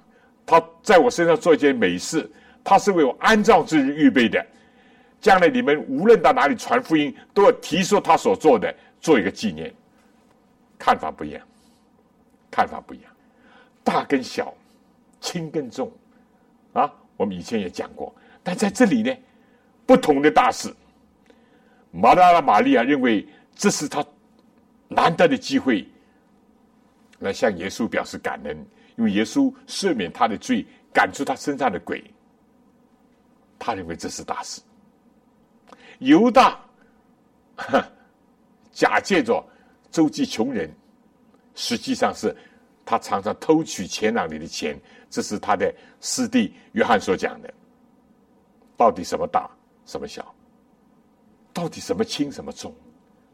[0.44, 2.30] 他在我身上做一件美事，
[2.62, 4.44] 他是为我安葬之日预备的。
[5.18, 9.74] 将来你们无论到哪里传福音，都要提出他所做的，做一个纪念。
[10.78, 11.42] 看法不一样，
[12.50, 13.10] 看法不一样，
[13.82, 14.52] 大跟小，
[15.22, 15.90] 轻跟重，
[16.74, 18.14] 啊，我们以前也讲过。
[18.46, 19.12] 但在这里呢，
[19.84, 20.72] 不同的大事，
[21.90, 23.26] 马达拉玛利亚认为
[23.56, 24.06] 这是他
[24.86, 25.84] 难得的机会。”
[27.18, 28.56] 来向耶稣表示感恩，
[28.96, 32.04] 因为耶稣赦免他的罪，赶出他身上的鬼。
[33.58, 34.60] 他认为这是大事。
[35.98, 36.56] 犹大
[38.70, 39.44] 假借着
[39.90, 40.70] 周济穷人，
[41.56, 42.32] 实际上是
[42.84, 44.78] 他常常偷取钱囊里的钱。
[45.10, 47.52] 这是他的师弟约翰所讲的。
[48.76, 49.50] 到底什么大，
[49.84, 50.34] 什么小？
[51.52, 52.74] 到底什么轻，什么重？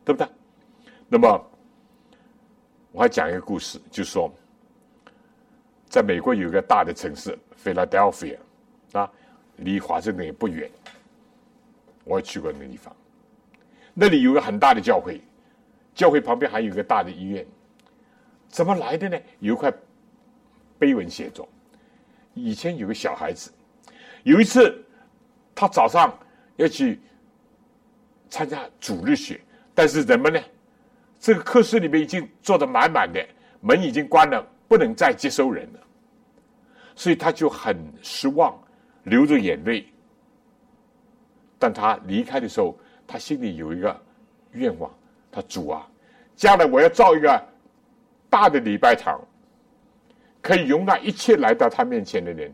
[0.05, 0.28] 对不对？
[1.09, 1.49] 那么。
[2.95, 4.30] 我还讲一个故事，就说，
[5.88, 8.36] 在美国有一个大的城市 Philadelphia
[8.93, 9.11] 啊，
[9.57, 10.70] 离华盛顿也不远。
[12.05, 12.95] 我也去过那个地方，
[13.95, 15.22] 那里有个很大的教会，
[15.95, 17.47] 教会旁边还有一个大的医院。
[18.47, 19.18] 怎么来的呢？
[19.38, 19.72] 有一块
[20.78, 21.49] 碑文写着：
[22.34, 23.51] 以前有个小孩子，
[24.22, 24.84] 有一次
[25.55, 26.16] 他早上
[26.57, 27.00] 要去
[28.28, 29.40] 参加主日学，
[29.74, 30.40] 但是人们呢？
[31.20, 33.24] 这个课室里面已经坐得满满的，
[33.61, 35.78] 门已经关了，不能再接收人了，
[36.96, 38.61] 所以他就很失望，
[39.05, 39.86] 流着眼泪。
[41.61, 42.76] 但他离开的时候，
[43.07, 43.96] 他心里有一个
[44.50, 44.92] 愿望：
[45.30, 45.88] 他主啊，
[46.34, 47.40] 将来我要造一个
[48.28, 49.20] 大的礼拜堂，
[50.40, 52.53] 可以容纳一切来到他面前的人。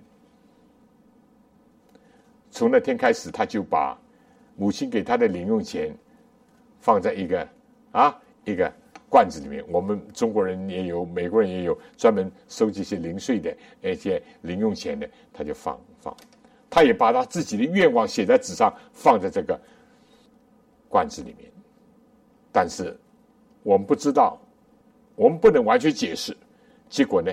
[2.51, 3.99] 从那天开始，他就把
[4.57, 5.95] 母亲给他的零用钱
[6.81, 7.49] 放在一个
[7.93, 8.21] 啊。
[8.45, 8.73] 一个
[9.11, 16.17] 罐子里面，我们中国人也有，美国人也有专门收集一些零碎的、那些零用钱的，他就放放。
[16.71, 19.61] 他也把他自己的愿望写在纸上，放在这个
[20.89, 21.53] 罐子里面。
[22.51, 22.99] 但是
[23.63, 24.39] 我们不知道，
[25.15, 26.35] 我们不能完全解释。
[26.89, 27.31] 结果呢，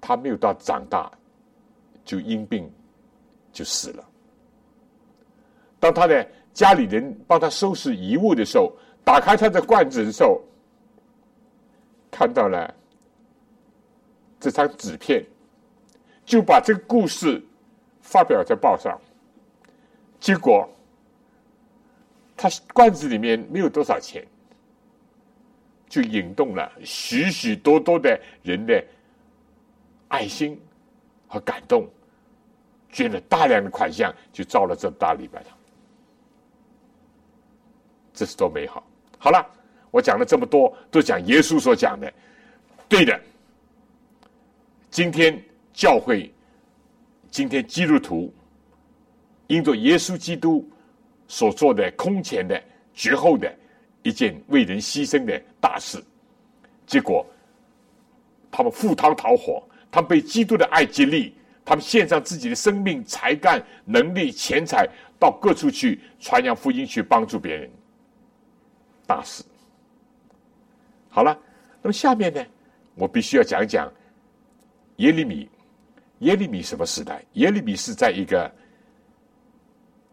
[0.00, 1.12] 他没有到长大
[2.06, 2.72] 就因病
[3.52, 4.08] 就死了。
[5.78, 8.72] 当他的家里人帮他收拾遗物的时候，
[9.04, 10.40] 打开他的罐子的时候，
[12.10, 12.72] 看到了
[14.38, 15.24] 这张纸片，
[16.24, 17.42] 就把这个故事
[18.00, 19.00] 发表在报上。
[20.20, 20.68] 结果，
[22.36, 24.24] 他罐子里面没有多少钱，
[25.88, 28.84] 就引动了许许多多的人的
[30.06, 30.60] 爱心
[31.26, 31.88] 和感动，
[32.92, 35.58] 捐了大量的款项，就造了这大礼拜堂。
[38.14, 38.86] 这是多美好！
[39.18, 39.44] 好了，
[39.90, 42.12] 我讲了这么多，都讲耶稣所讲的，
[42.88, 43.18] 对的。
[44.90, 46.30] 今天教会，
[47.30, 48.30] 今天基督徒，
[49.46, 50.68] 因着耶稣基督
[51.26, 52.62] 所做的空前的、
[52.92, 53.50] 绝后的
[54.02, 56.04] 一件为人牺牲的大事，
[56.86, 57.26] 结果
[58.50, 61.34] 他们赴汤蹈火，他们被基督的爱激励，
[61.64, 64.84] 他们献上自己的生命、才干、能力、钱财，
[65.16, 67.70] 到各处去传扬福音，去帮助别人。
[69.06, 69.44] 大事，
[71.08, 71.38] 好了，
[71.80, 72.44] 那么下面呢，
[72.96, 73.92] 我必须要讲讲
[74.96, 75.48] 耶利米。
[76.18, 77.24] 耶利米什么时代？
[77.34, 78.50] 耶利米是在一个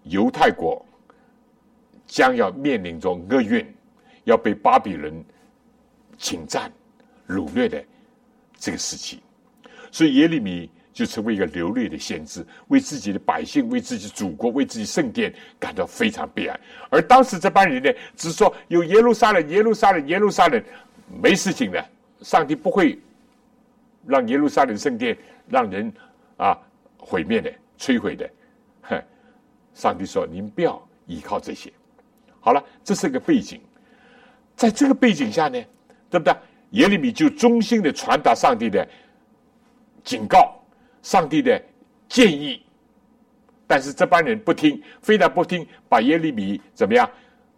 [0.04, 0.86] 犹太国
[2.06, 3.66] 将要面临着厄运，
[4.24, 5.24] 要被巴比伦
[6.18, 6.72] 侵占、
[7.28, 7.84] 掳掠的
[8.58, 9.20] 这个时期，
[9.92, 10.70] 所以耶利米。
[11.00, 16.60] 就成为一个流泪的先知，为自己的百姓、为自己祖国、为自己圣殿感到非常悲哀。
[16.90, 20.62] 而当时这帮人呢，只说有耶路撒冷、耶路撒冷、耶路撒冷，
[21.22, 21.82] 没事情的。
[22.22, 23.00] 上帝不会
[24.06, 25.90] 让耶路撒冷圣殿让人
[26.36, 26.60] 啊
[26.98, 28.30] 毁灭的、摧毁的。
[28.82, 29.02] 哼，
[29.74, 31.72] 上帝说：“您不要依靠这些。”
[32.42, 33.62] 好了，这是个背景。
[34.54, 35.64] 在这个背景下呢，
[36.10, 36.36] 对不对？
[36.72, 38.86] 耶利米就衷心的传达上帝的
[40.04, 40.59] 警告。
[41.02, 41.62] 上帝的
[42.08, 42.62] 建议，
[43.68, 47.10] 但是这帮人不听，非但不听，把耶利米怎么样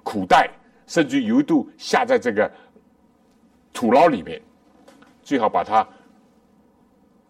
[0.04, 0.50] 苦待，
[0.88, 2.52] 甚至一度下在这个
[3.74, 4.42] 土牢里面，
[5.24, 5.88] 最好把他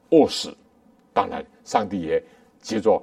[0.09, 0.55] 饿死。
[1.13, 2.23] 当然，上帝也
[2.59, 3.01] 接着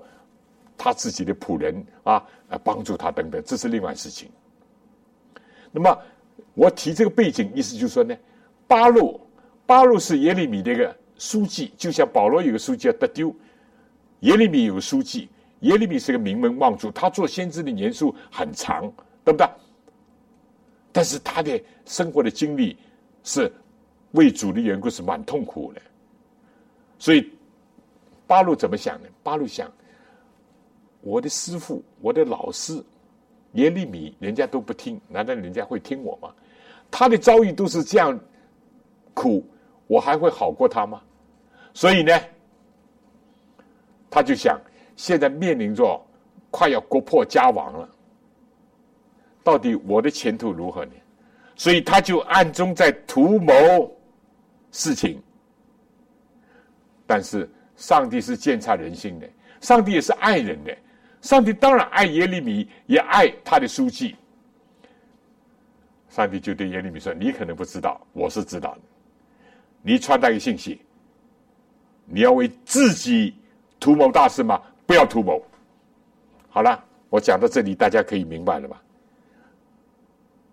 [0.76, 4.30] 他自己的仆人啊，呃，帮助他等等，这是另外事情。
[5.70, 6.02] 那么，
[6.54, 8.16] 我提这个背景，意思就是说呢，
[8.66, 9.20] 八路，
[9.66, 13.34] 八路是耶利米的一个书记，就像保罗有个书记叫得丢，
[14.20, 15.28] 耶利米有个书记，
[15.60, 18.90] 耶利米是个名门望族，他做先知的年数很长，
[19.24, 19.46] 对不对？
[20.92, 22.76] 但是他的生活的经历
[23.22, 23.52] 是
[24.12, 25.82] 为主的缘故是蛮痛苦的，
[26.98, 27.30] 所以
[28.26, 29.08] 巴路怎么想呢？
[29.22, 29.70] 巴路想，
[31.00, 32.82] 我的师傅，我的老师
[33.52, 36.32] 耶利米，人家都不听，难道人家会听我吗？
[36.90, 38.18] 他的遭遇都是这样
[39.14, 39.44] 苦，
[39.86, 41.02] 我还会好过他吗？
[41.72, 42.12] 所以呢，
[44.10, 44.60] 他就想，
[44.96, 46.04] 现在面临着
[46.50, 47.88] 快要国破家亡了。
[49.44, 50.92] 到底我的前途如何呢？
[51.54, 53.52] 所以他就暗中在图谋
[54.70, 55.22] 事情。
[57.06, 59.28] 但是上帝是鉴察人心的，
[59.60, 60.76] 上帝也是爱人的，
[61.22, 64.14] 上帝当然爱耶利米，也爱他的书记。
[66.10, 68.80] 上帝就对耶利米说：“你可能不知道，我是知道的。
[69.82, 70.80] 你传达一个信息，
[72.10, 73.34] 你要为自己
[73.78, 74.60] 图谋大事吗？
[74.86, 75.42] 不要图谋。
[76.48, 78.82] 好了，我讲到这里，大家可以明白了吧？”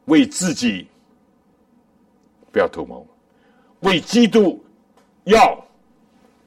[0.06, 0.88] 为自己
[2.52, 3.08] 不要图谋，
[3.80, 4.64] 为基督
[5.24, 5.66] 要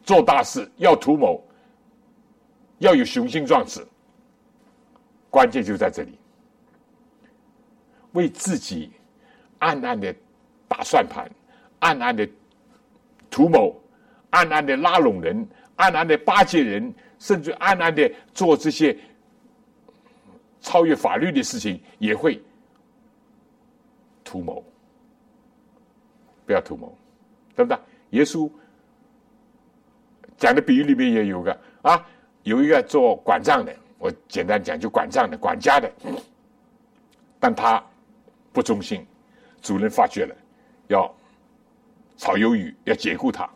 [0.05, 1.43] 做大事，要图谋，
[2.79, 3.85] 要有雄心壮志。
[5.29, 6.17] 关键就在这里，
[8.13, 8.93] 为自己
[9.59, 10.15] 暗暗的
[10.69, 11.29] 打算盘，
[11.81, 12.29] 暗暗的
[13.29, 13.75] 图谋，
[14.31, 18.97] 暗暗的拉拢人，暗暗的巴结人，甚至暗暗的做这些
[20.61, 22.43] 超越法律的事情，也会。
[24.24, 24.62] 图谋，
[26.45, 26.95] 不要图谋，
[27.57, 27.79] 对不对？
[28.11, 28.51] 耶稣
[30.37, 32.07] 讲的比喻里面也有个啊，
[32.43, 35.91] 有一个做管账的，我简单讲就管账的、管家的，
[37.41, 37.83] 但他
[38.53, 39.07] 不忠心，
[39.62, 40.37] 主人发觉了，
[40.89, 41.11] 要
[42.18, 43.49] 炒鱿鱼，要解雇他。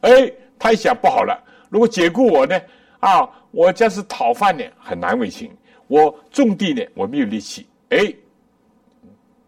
[0.00, 1.38] 哎，他一想不好了，
[1.68, 2.60] 如果解雇我呢？
[3.00, 5.50] 啊，我家是讨饭的，很难为情。
[5.86, 7.66] 我种地呢，我没有力气。
[7.90, 8.14] 哎，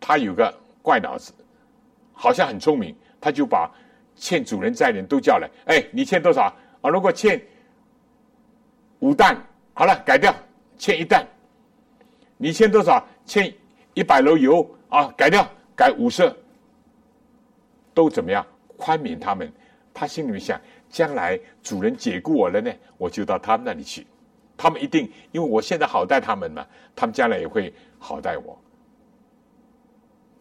[0.01, 0.55] 他有个。
[0.82, 1.30] 怪脑子，
[2.14, 3.70] 好像很聪明，他就把
[4.16, 5.46] 欠主人债的人都叫来。
[5.66, 6.44] 哎，你欠多少
[6.80, 6.88] 啊？
[6.88, 7.40] 如果欠
[9.01, 9.36] 五担，
[9.74, 10.34] 好了，改掉，
[10.78, 11.24] 欠一担。
[12.38, 13.07] 你欠多少？
[13.26, 13.55] 欠
[13.92, 15.46] 一百篓油啊，改掉，
[15.76, 16.34] 改五色。
[17.92, 18.44] 都怎么样？
[18.78, 19.53] 宽免他们。
[19.93, 24.07] 他心里面想，将来主人解雇我了呢，我就到他们那里去。
[24.57, 28.59] 他们一定，因为我现在好待他们嘛，他们将来也会好待我。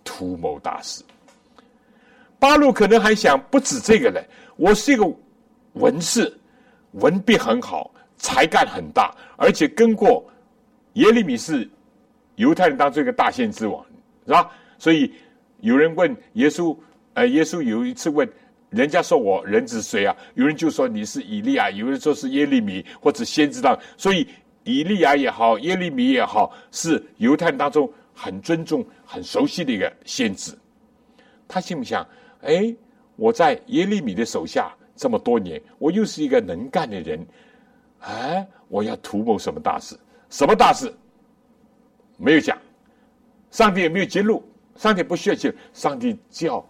[0.03, 1.03] 图谋大事，
[2.37, 4.19] 八路可能还想不止这个呢。
[4.57, 5.09] 我是一个
[5.73, 6.37] 文士，
[6.93, 10.25] 文笔很好，才干很大，而且跟过
[10.93, 11.69] 耶利米是
[12.35, 13.85] 犹太人当中一个大先知王，
[14.25, 14.51] 是吧？
[14.77, 15.13] 所以
[15.61, 16.75] 有人问耶稣，
[17.13, 18.27] 呃，耶稣有一次问
[18.69, 20.15] 人家说我人子谁啊？
[20.35, 23.77] 有人就说你是以利亚，有人说是耶利米或者先知当。
[23.97, 24.27] 所以
[24.63, 27.91] 以利亚也好，耶利米也好，是犹太人当中。
[28.21, 30.51] 很尊重、很熟悉的一个先知，
[31.47, 32.05] 他心里想：
[32.41, 32.75] 哎，
[33.15, 37.25] 我在耶利米的手下这么多年，我又是一个能干的人，
[38.01, 39.97] 哎，我要图谋什么大事？
[40.29, 40.93] 什么大事？
[42.17, 42.57] 没有讲，
[43.51, 44.43] 上帝也没有揭露，
[44.75, 46.68] 上帝不需要揭，上帝叫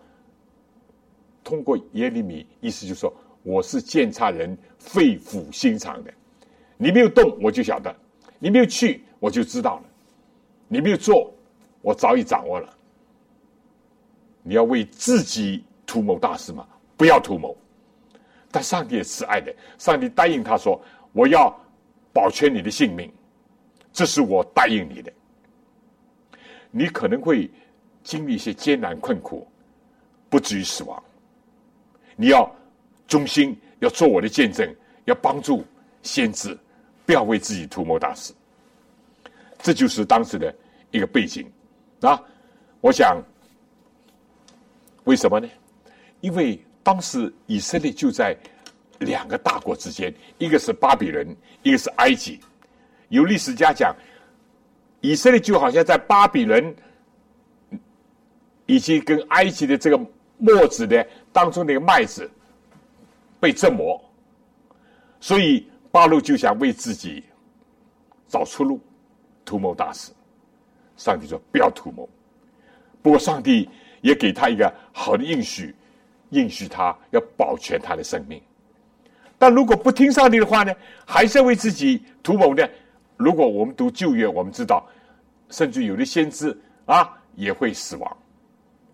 [1.49, 6.13] 通过耶利米，意思就是说，我是监察人，肺腑心肠的，
[6.77, 7.91] 你没有动，我就晓得；
[8.37, 9.83] 你没有去，我就知道了；
[10.67, 11.33] 你没有做。
[11.81, 12.71] 我早已掌握了。
[14.43, 16.67] 你要为自己图谋大事吗？
[16.95, 17.57] 不要图谋。
[18.51, 20.79] 但上帝也慈爱的，上帝答应他说
[21.13, 21.51] ：“我要
[22.13, 23.11] 保全你的性命，
[23.91, 25.11] 这是我答应你的。
[26.69, 27.49] 你可能会
[28.03, 29.47] 经历一些艰难困苦，
[30.29, 31.03] 不至于死亡。
[32.21, 32.53] 你要
[33.07, 34.69] 忠心，要做我的见证，
[35.05, 35.65] 要帮助
[36.03, 36.57] 先知，
[37.05, 38.33] 不要为自己图谋大事。
[39.59, 40.53] 这就是当时的
[40.91, 41.49] 一个背景。”
[42.01, 42.21] 啊，
[42.81, 43.23] 我想，
[45.05, 45.47] 为什么呢？
[46.19, 48.35] 因为当时以色列就在
[48.99, 52.37] 两个大国之间，一个是巴比伦，一个是埃及。
[53.07, 53.95] 有历史家讲，
[54.99, 56.75] 以色列就好像在巴比伦
[58.65, 59.97] 以及跟埃及的这个
[60.37, 62.29] 墨子的当中那个麦子
[63.39, 63.99] 被折磨，
[65.19, 67.23] 所以八路就想为自己
[68.27, 68.79] 找出路，
[69.45, 70.11] 图谋大事。
[70.97, 72.07] 上帝说：“不要图谋。”
[73.01, 73.69] 不过，上帝
[74.01, 75.73] 也给他一个好的应许，
[76.31, 78.41] 应许他要保全他的生命。
[79.37, 80.75] 但如果不听上帝的话呢，
[81.05, 82.67] 还是为自己图谋呢？
[83.15, 84.85] 如果我们读旧约，我们知道，
[85.49, 88.17] 甚至有的先知啊也会死亡，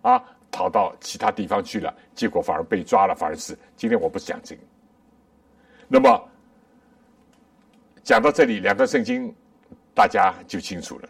[0.02, 0.22] 啊
[0.56, 4.62] 逃到其他地方去了，结果反而被抓了，反而是今天我不讲这个。
[5.86, 6.18] 那么
[8.02, 9.30] 讲到这里，两段圣经
[9.94, 11.08] 大家就清楚了。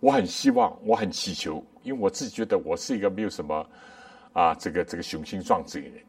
[0.00, 3.66] 我很希望，我很祈求，因为我自己觉得我是一个没有什么
[4.34, 6.04] 啊这个这个雄心壮志的人。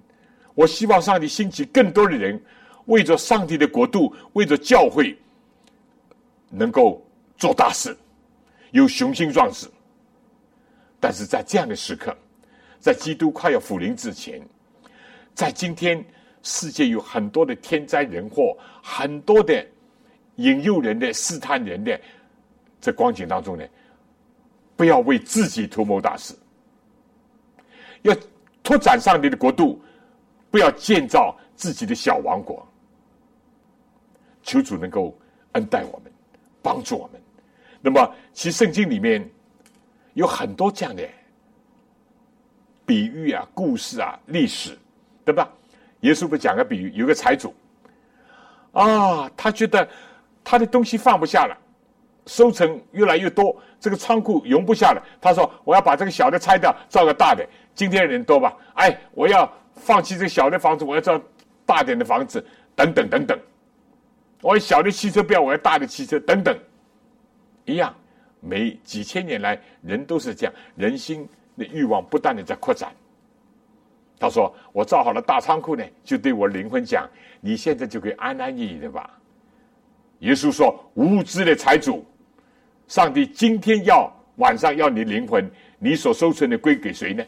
[0.55, 2.43] 我希望上帝兴起更多的人，
[2.87, 5.17] 为着上帝的国度，为着教会，
[6.49, 7.01] 能够
[7.37, 7.95] 做大事，
[8.71, 9.65] 有雄心壮志。
[10.99, 12.15] 但是在这样的时刻，
[12.79, 14.41] 在基督快要复临之前，
[15.33, 16.03] 在今天
[16.43, 19.65] 世界有很多的天灾人祸，很多的
[20.35, 21.99] 引诱人的试探人的
[22.81, 23.65] 这光景当中呢，
[24.75, 26.33] 不要为自己图谋大事，
[28.01, 28.15] 要
[28.63, 29.81] 拓展上帝的国度。
[30.51, 32.67] 不要建造自己的小王国，
[34.41, 35.15] 求主能够
[35.51, 36.11] 恩待我们，
[36.63, 37.21] 帮助我们。
[37.79, 39.23] 那么，其圣经里面
[40.13, 41.03] 有很多这样的
[42.85, 44.77] 比喻啊、故事啊、历史，
[45.23, 45.49] 对吧？
[46.01, 47.53] 耶稣不讲个比喻，有个财主
[48.71, 49.87] 啊，他觉得
[50.43, 51.57] 他的东西放不下了，
[52.25, 55.03] 收成越来越多，这个仓库容不下了。
[55.19, 58.55] 他说：“我要把这个小的拆掉，造个大的。”今天人多吧？
[58.75, 59.51] 哎，我要。
[59.81, 61.17] 放弃这个小的房子，我要造
[61.65, 62.45] 大点的房子，
[62.75, 63.39] 等等等等。
[64.41, 66.53] 我小的汽车不要，我要大的汽车，等等。
[67.63, 67.95] 一样，
[68.39, 71.27] 每几千年来，人都是这样，人心
[71.57, 72.91] 的欲望不断的在扩展。
[74.19, 77.09] 他说：“我造好了大仓库呢，就对我灵魂讲，
[77.39, 79.19] 你现在就可以安安逸逸的吧。”
[80.19, 82.05] 耶稣说：“无知的财主，
[82.87, 87.23] 上帝今天要晚上要你灵魂，你所收存的归给谁呢？”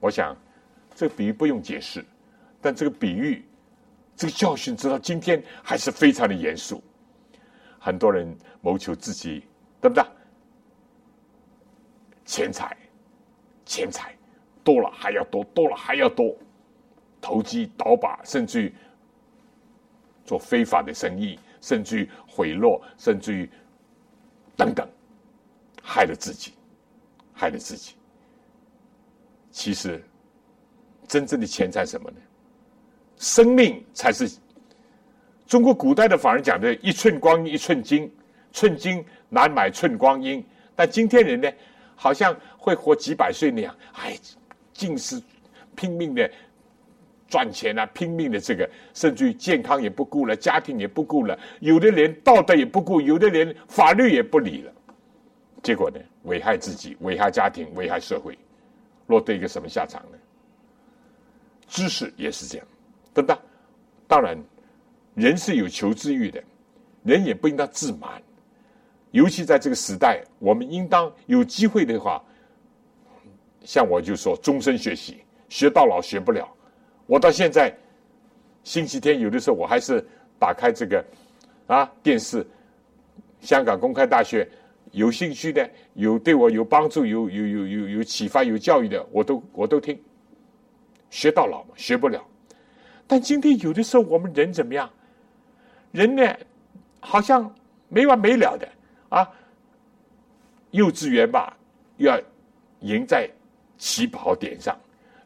[0.00, 0.36] 我想。
[0.92, 2.04] 这个比喻不用解释，
[2.60, 3.42] 但这个比喻，
[4.16, 6.82] 这个教训，直到今天还是非常的严肃。
[7.80, 9.42] 很多人谋求自己，
[9.80, 10.04] 对不对？
[12.24, 12.76] 钱财，
[13.64, 14.14] 钱财
[14.62, 16.36] 多了还要多，多了还要多，
[17.20, 18.72] 投机倒把，甚至于
[20.24, 23.50] 做非法的生意，甚至于贿赂，甚至于
[24.56, 24.88] 等等，
[25.82, 26.52] 害了自己，
[27.32, 27.96] 害了自己。
[29.50, 30.00] 其实。
[31.08, 32.16] 真正的钱财什么呢？
[33.16, 34.30] 生命才是
[35.50, 38.08] 中国古代的反而讲的“一寸光阴一寸金，
[38.52, 40.40] 寸金难买寸光阴”。
[40.76, 41.50] 但今天人呢，
[41.96, 44.16] 好像会活几百岁那样，哎，
[44.72, 45.20] 尽是
[45.74, 46.30] 拼命的
[47.28, 54.72] 赚钱啊，拼命的这个，甚至于健康也不顾了，家庭也不顾了，有的连道德也不顾，有的连法律也不理了。
[55.64, 58.38] 结果呢，危害自己，危害家庭，危害社会，
[59.08, 60.18] 落得一个什么下场呢？
[61.66, 62.66] 知识也是这样，
[63.12, 63.36] 对不对？
[64.06, 64.38] 当然，
[65.20, 66.42] 人是有求知欲的，
[67.02, 68.22] 人也不应当自满。
[69.10, 72.24] 尤其在这个时代，我们应当有机会的话，
[73.62, 75.18] 像我就说，终身学习，
[75.50, 76.48] 学到老学不了。
[77.06, 77.76] 我到现在，
[78.64, 80.02] 星期天有的时候我还是
[80.38, 81.04] 打开这个
[81.66, 82.46] 啊电视，
[83.40, 84.48] 香港公开大学，
[84.92, 90.00] 有兴趣的，有对我有帮助、有有有有有启发、有教育的，我都我都听。
[91.10, 92.24] 学到老嘛，学不了。
[93.06, 94.88] 但今天有的时候，我们人怎么样？
[95.92, 96.22] 人呢，
[97.00, 97.52] 好像
[97.88, 98.68] 没完没了的
[99.08, 99.28] 啊。
[100.70, 101.56] 幼稚园吧，
[101.96, 102.20] 要
[102.80, 103.28] 赢在
[103.76, 104.78] 起跑点上，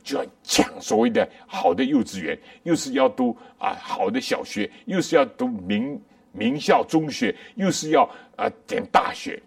[0.03, 6.01] 就要抢所谓的好的幼稚园，又是要读啊好的小学，又是要读名
[6.33, 9.41] 名校中学，又是要啊点大学。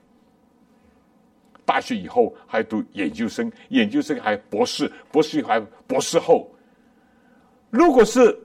[1.66, 6.50] 大学以后还读研究生，研究生还博士，博士还博士后。
[7.70, 8.40] 如果是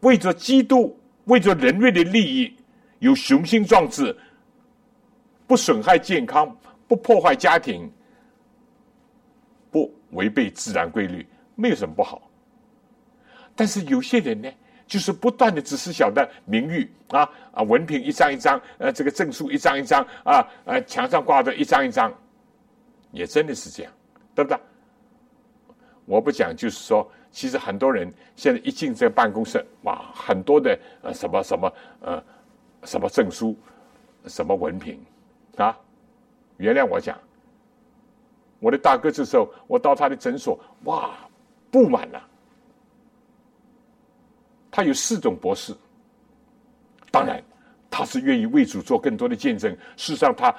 [0.00, 0.97] 为着基督、
[1.28, 2.54] 为着人类的利益，
[2.98, 4.14] 有雄心壮志，
[5.46, 6.54] 不损害健康，
[6.86, 7.90] 不破坏家庭，
[9.70, 12.20] 不违背自然规律，没有什么不好。
[13.54, 14.50] 但是有些人呢？
[14.86, 22.10] 就是不断的，只是晓得名誉啊啊，文凭一张一张，呃，这个证书一张一张啊，呃，墙上挂的一张一张，
[23.12, 23.92] 也真的是这样，
[24.34, 24.58] 对不对？
[26.06, 32.22] 我不讲，就是说，其实很多人现在一进这个办公室，哇，很多的呃什么什么呃
[32.84, 33.56] 什么证书，
[34.26, 34.98] 什么文凭
[35.56, 35.76] 啊，
[36.56, 37.18] 原谅我讲，
[38.60, 41.10] 我的大哥这时候我到他的诊所，哇，
[41.70, 42.22] 布满了。
[44.70, 45.74] 他有四种博士，
[47.10, 47.42] 当然，
[47.90, 49.72] 他是愿意为主做更多的见证。
[49.96, 50.54] 事实上，他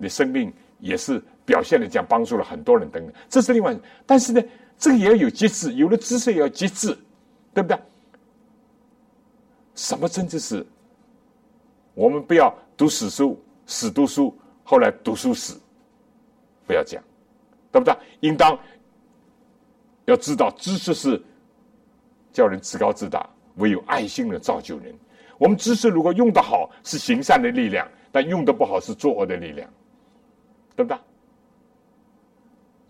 [0.00, 3.14] 的生命也是表现的这样，帮助了很多人等等。
[3.28, 3.76] 这是另外，
[4.06, 4.42] 但是呢，
[4.78, 6.96] 这个也要有节制，有了知识也要节制，
[7.54, 7.78] 对不对？
[9.74, 10.66] 什么真的是？
[11.94, 15.60] 我们不要读死书，死读书，后来读书死，
[16.66, 17.04] 不要这样，
[17.70, 17.96] 对不对？
[18.20, 18.58] 应当
[20.06, 21.22] 要知道，知识是
[22.32, 24.94] 叫人自高自大，唯有爱心能造就人。
[25.38, 29.68] 我们知识如果用得好，是行善的力量；但用的不好，是作恶的力量，
[30.76, 30.98] 对不对？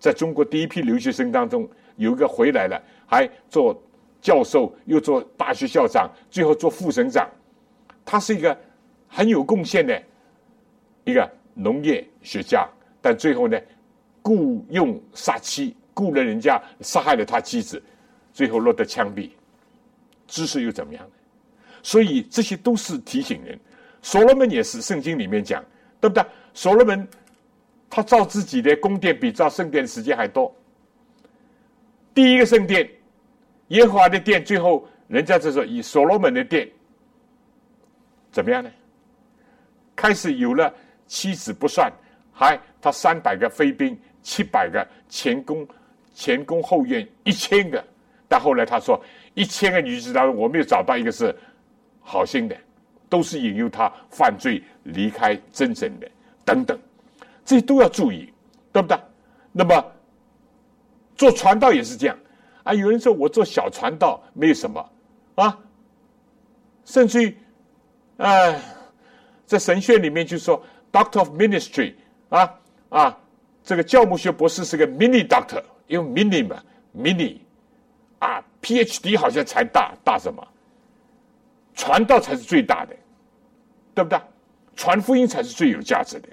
[0.03, 3.80] 在中国第一批留学生当中，有一个回来了，还做
[4.20, 7.30] 教授，又做大学校长，最后做副省长。
[8.05, 8.59] 他是一个。
[9.14, 10.03] 很有贡献的
[11.05, 12.66] 一个农业学家，
[13.03, 13.61] 但最后呢，
[14.22, 17.82] 雇佣杀妻，雇了人家杀害了他妻子，
[18.32, 19.28] 最后落得枪毙。
[20.26, 21.07] 知识又怎么样？
[21.82, 23.61] 所以这些都是提醒人。
[24.00, 25.62] 所罗门也是圣经里面讲，
[26.00, 26.24] 对不对？
[26.55, 27.07] 所罗门
[27.95, 30.51] 他造自己的宫殿比造圣殿时间还多。
[32.14, 32.88] 第一个圣殿，
[33.68, 36.66] 耶和华的殿，最后人家就说以所罗门的殿
[38.30, 38.70] 怎么样呢？
[39.95, 40.74] 开始有了
[41.07, 41.93] 妻子不算，
[42.32, 45.68] 还他三百个飞兵，七百个前宫
[46.14, 47.84] 前宫后院一千个，
[48.26, 48.99] 但后来他说
[49.34, 51.34] 一千个女子当中，我没有找到一个是
[52.01, 52.57] 好心的，
[53.11, 56.11] 都是引诱他犯罪离开真神的
[56.43, 56.78] 等等，
[57.45, 58.32] 这些都要注意，
[58.72, 58.99] 对不对？
[59.53, 59.84] 那么
[61.16, 62.18] 做传道也是这样
[62.64, 62.72] 啊。
[62.72, 64.90] 有人说我做小传道没有什么
[65.34, 65.59] 啊，
[66.84, 67.36] 甚至于
[68.16, 68.55] 啊。
[69.45, 71.93] 在神学里面就说，Doctor of Ministry
[72.30, 73.18] 啊啊，
[73.62, 76.62] 这个教牧学博士是个 Mini Doctor，因为 Mini 嘛
[76.97, 77.36] ，Mini
[78.18, 80.43] 啊，PhD 好像才大大什么？
[81.74, 82.97] 传道才是最大的，
[83.95, 84.18] 对不对？
[84.74, 86.28] 传福音才是最有价值的。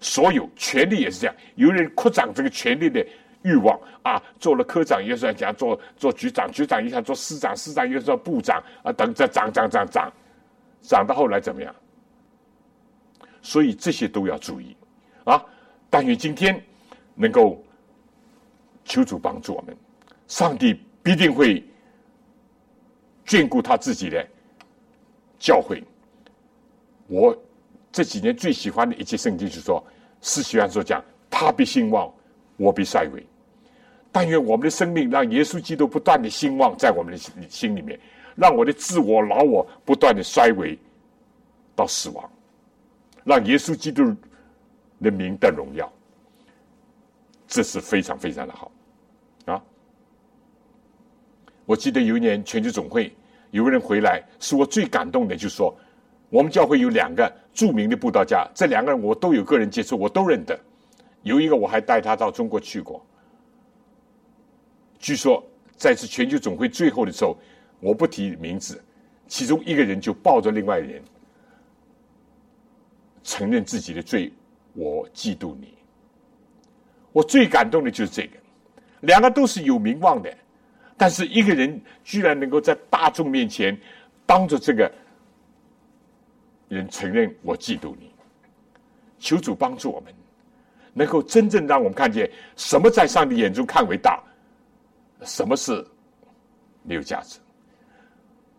[0.00, 3.04] 所有权力也是这样，有人扩张这个权力的
[3.42, 10.12] 欲望啊，做了科长也是讲做做局长，局长一下做市长，市长又做部长啊，等着涨涨涨涨，
[10.82, 11.74] 涨到后来怎么样？
[13.40, 14.76] 所以这些都要注意
[15.24, 15.42] 啊！
[15.88, 16.60] 但愿今天
[17.14, 17.64] 能够
[18.84, 19.74] 求主帮助我们，
[20.26, 21.64] 上帝必定会
[23.24, 24.26] 眷顾他自己的
[25.38, 25.82] 教诲。
[27.06, 27.34] 我
[27.90, 29.84] 这几年最喜欢的一节圣经就是说
[30.20, 32.12] ：“是喜欢说讲，他必兴旺，
[32.56, 33.26] 我必衰微。”
[34.12, 37.98] 但愿我们的生命让耶稣基督不断的兴旺在我们的心心里面，
[38.34, 40.78] 让我的自我、老我不断的衰微
[41.76, 42.30] 到死亡。
[43.24, 44.16] 让耶稣基督
[45.02, 45.92] 的名得荣耀，
[47.46, 48.72] 这是非常非常的好
[49.44, 49.62] 啊！
[51.66, 53.14] 我记得有一年全球总会，
[53.50, 55.76] 有个人回来，使我最感动的，就是说
[56.30, 60.58] 我们教会有两个著名的布道家，这两个人我都有个人接触，我都认得。
[61.22, 63.04] 有一个我还带他到中国去过。
[64.98, 65.44] 据说
[65.76, 67.36] 在次全球总会最后的时候，
[67.80, 68.82] 我不提名字，
[69.26, 71.02] 其中一个人就抱着另外人。
[73.22, 74.32] 承认自己的罪，
[74.72, 75.74] 我嫉妒你。
[77.12, 78.38] 我最感动的就是这个，
[79.00, 80.32] 两个都是有名望的，
[80.96, 83.78] 但是一个人居然能够在大众面前
[84.24, 84.90] 当着这个
[86.68, 88.10] 人承认我嫉妒你。
[89.18, 90.14] 求主帮助我们，
[90.94, 94.22] 能够真正让我们看见什么在上帝眼中看为大，
[95.22, 95.84] 什么是
[96.82, 97.38] 没有价值。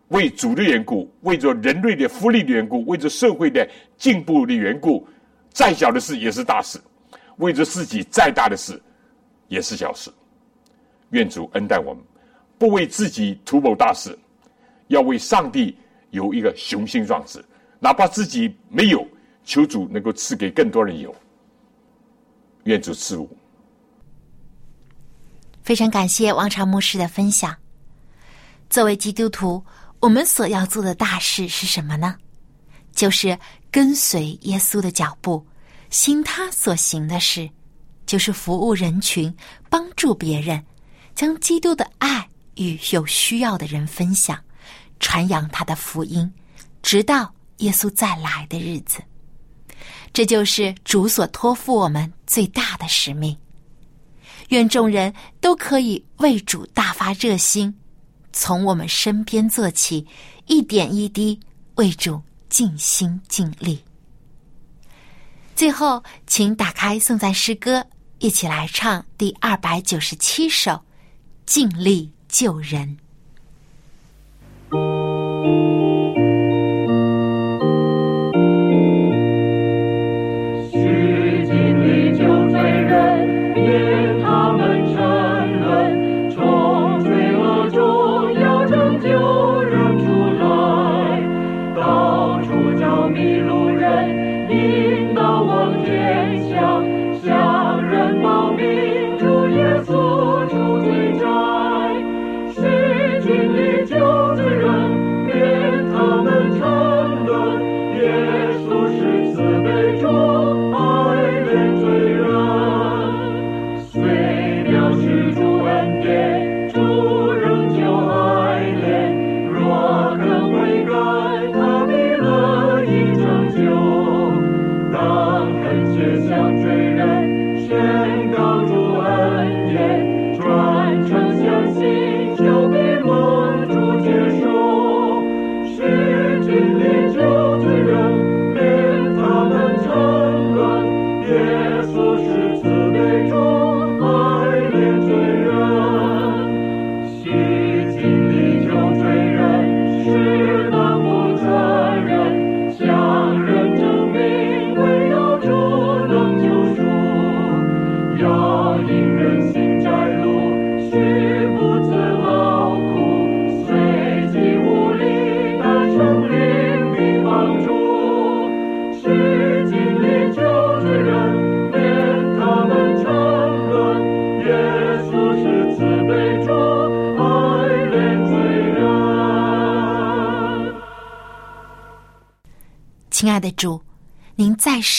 [0.08, 5.06] 为主的缘故，为着人类的福利的缘故，为着社会的进步的缘故，
[5.50, 6.78] 再小的事也是大事；
[7.36, 8.80] 为着自己再大的事
[9.48, 10.10] 也是小事。
[11.10, 12.02] 愿主恩待我们，
[12.58, 14.18] 不为自己图谋大事，
[14.88, 15.76] 要为上帝
[16.10, 17.42] 有一个雄心壮志，
[17.80, 19.04] 哪怕自己没有，
[19.44, 21.12] 求主能够赐给更多人有。
[22.64, 23.28] 愿主赐福。
[25.62, 27.56] 非常感谢王朝牧师的分享。
[28.68, 29.64] 作为基督徒。
[30.00, 32.16] 我们所要做的大事是什么呢？
[32.92, 33.38] 就是
[33.70, 35.46] 跟随耶稣的脚步，
[35.90, 37.46] 行他所行的事，
[38.06, 39.30] 就是服务人群，
[39.68, 40.64] 帮助别人，
[41.14, 44.42] 将基督的爱与有需要的人分享，
[45.00, 46.32] 传扬他的福音，
[46.80, 49.00] 直到耶稣再来的日子。
[50.12, 53.34] 这就是主所托付我们最大的使命。
[54.48, 57.74] 愿众人都可以为主大发热心。
[58.32, 60.06] 从我们身边做起，
[60.46, 61.38] 一点一滴
[61.76, 63.82] 为主尽心尽力。
[65.54, 67.84] 最后，请打开颂赞诗歌，
[68.18, 70.70] 一起来唱第二百九十七首
[71.44, 72.88] 《尽力救人》。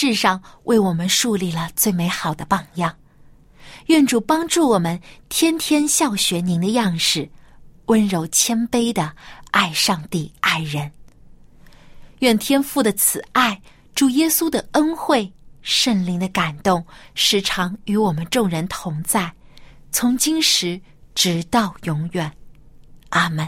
[0.04, 2.97] 世上为我们树立了最美好的榜样。
[3.86, 4.99] 愿主帮助我们
[5.30, 7.30] 天天效学您的样式，
[7.86, 9.14] 温柔谦卑的
[9.52, 10.91] 爱上帝、爱人。
[12.22, 13.62] 愿天父的慈爱、
[13.93, 15.32] 主耶稣的恩惠、
[15.62, 16.84] 圣灵的感动，
[17.14, 19.32] 时常与我们众人同在，
[19.91, 20.82] 从今时
[21.14, 22.32] 直到永远。
[23.10, 23.47] 阿门。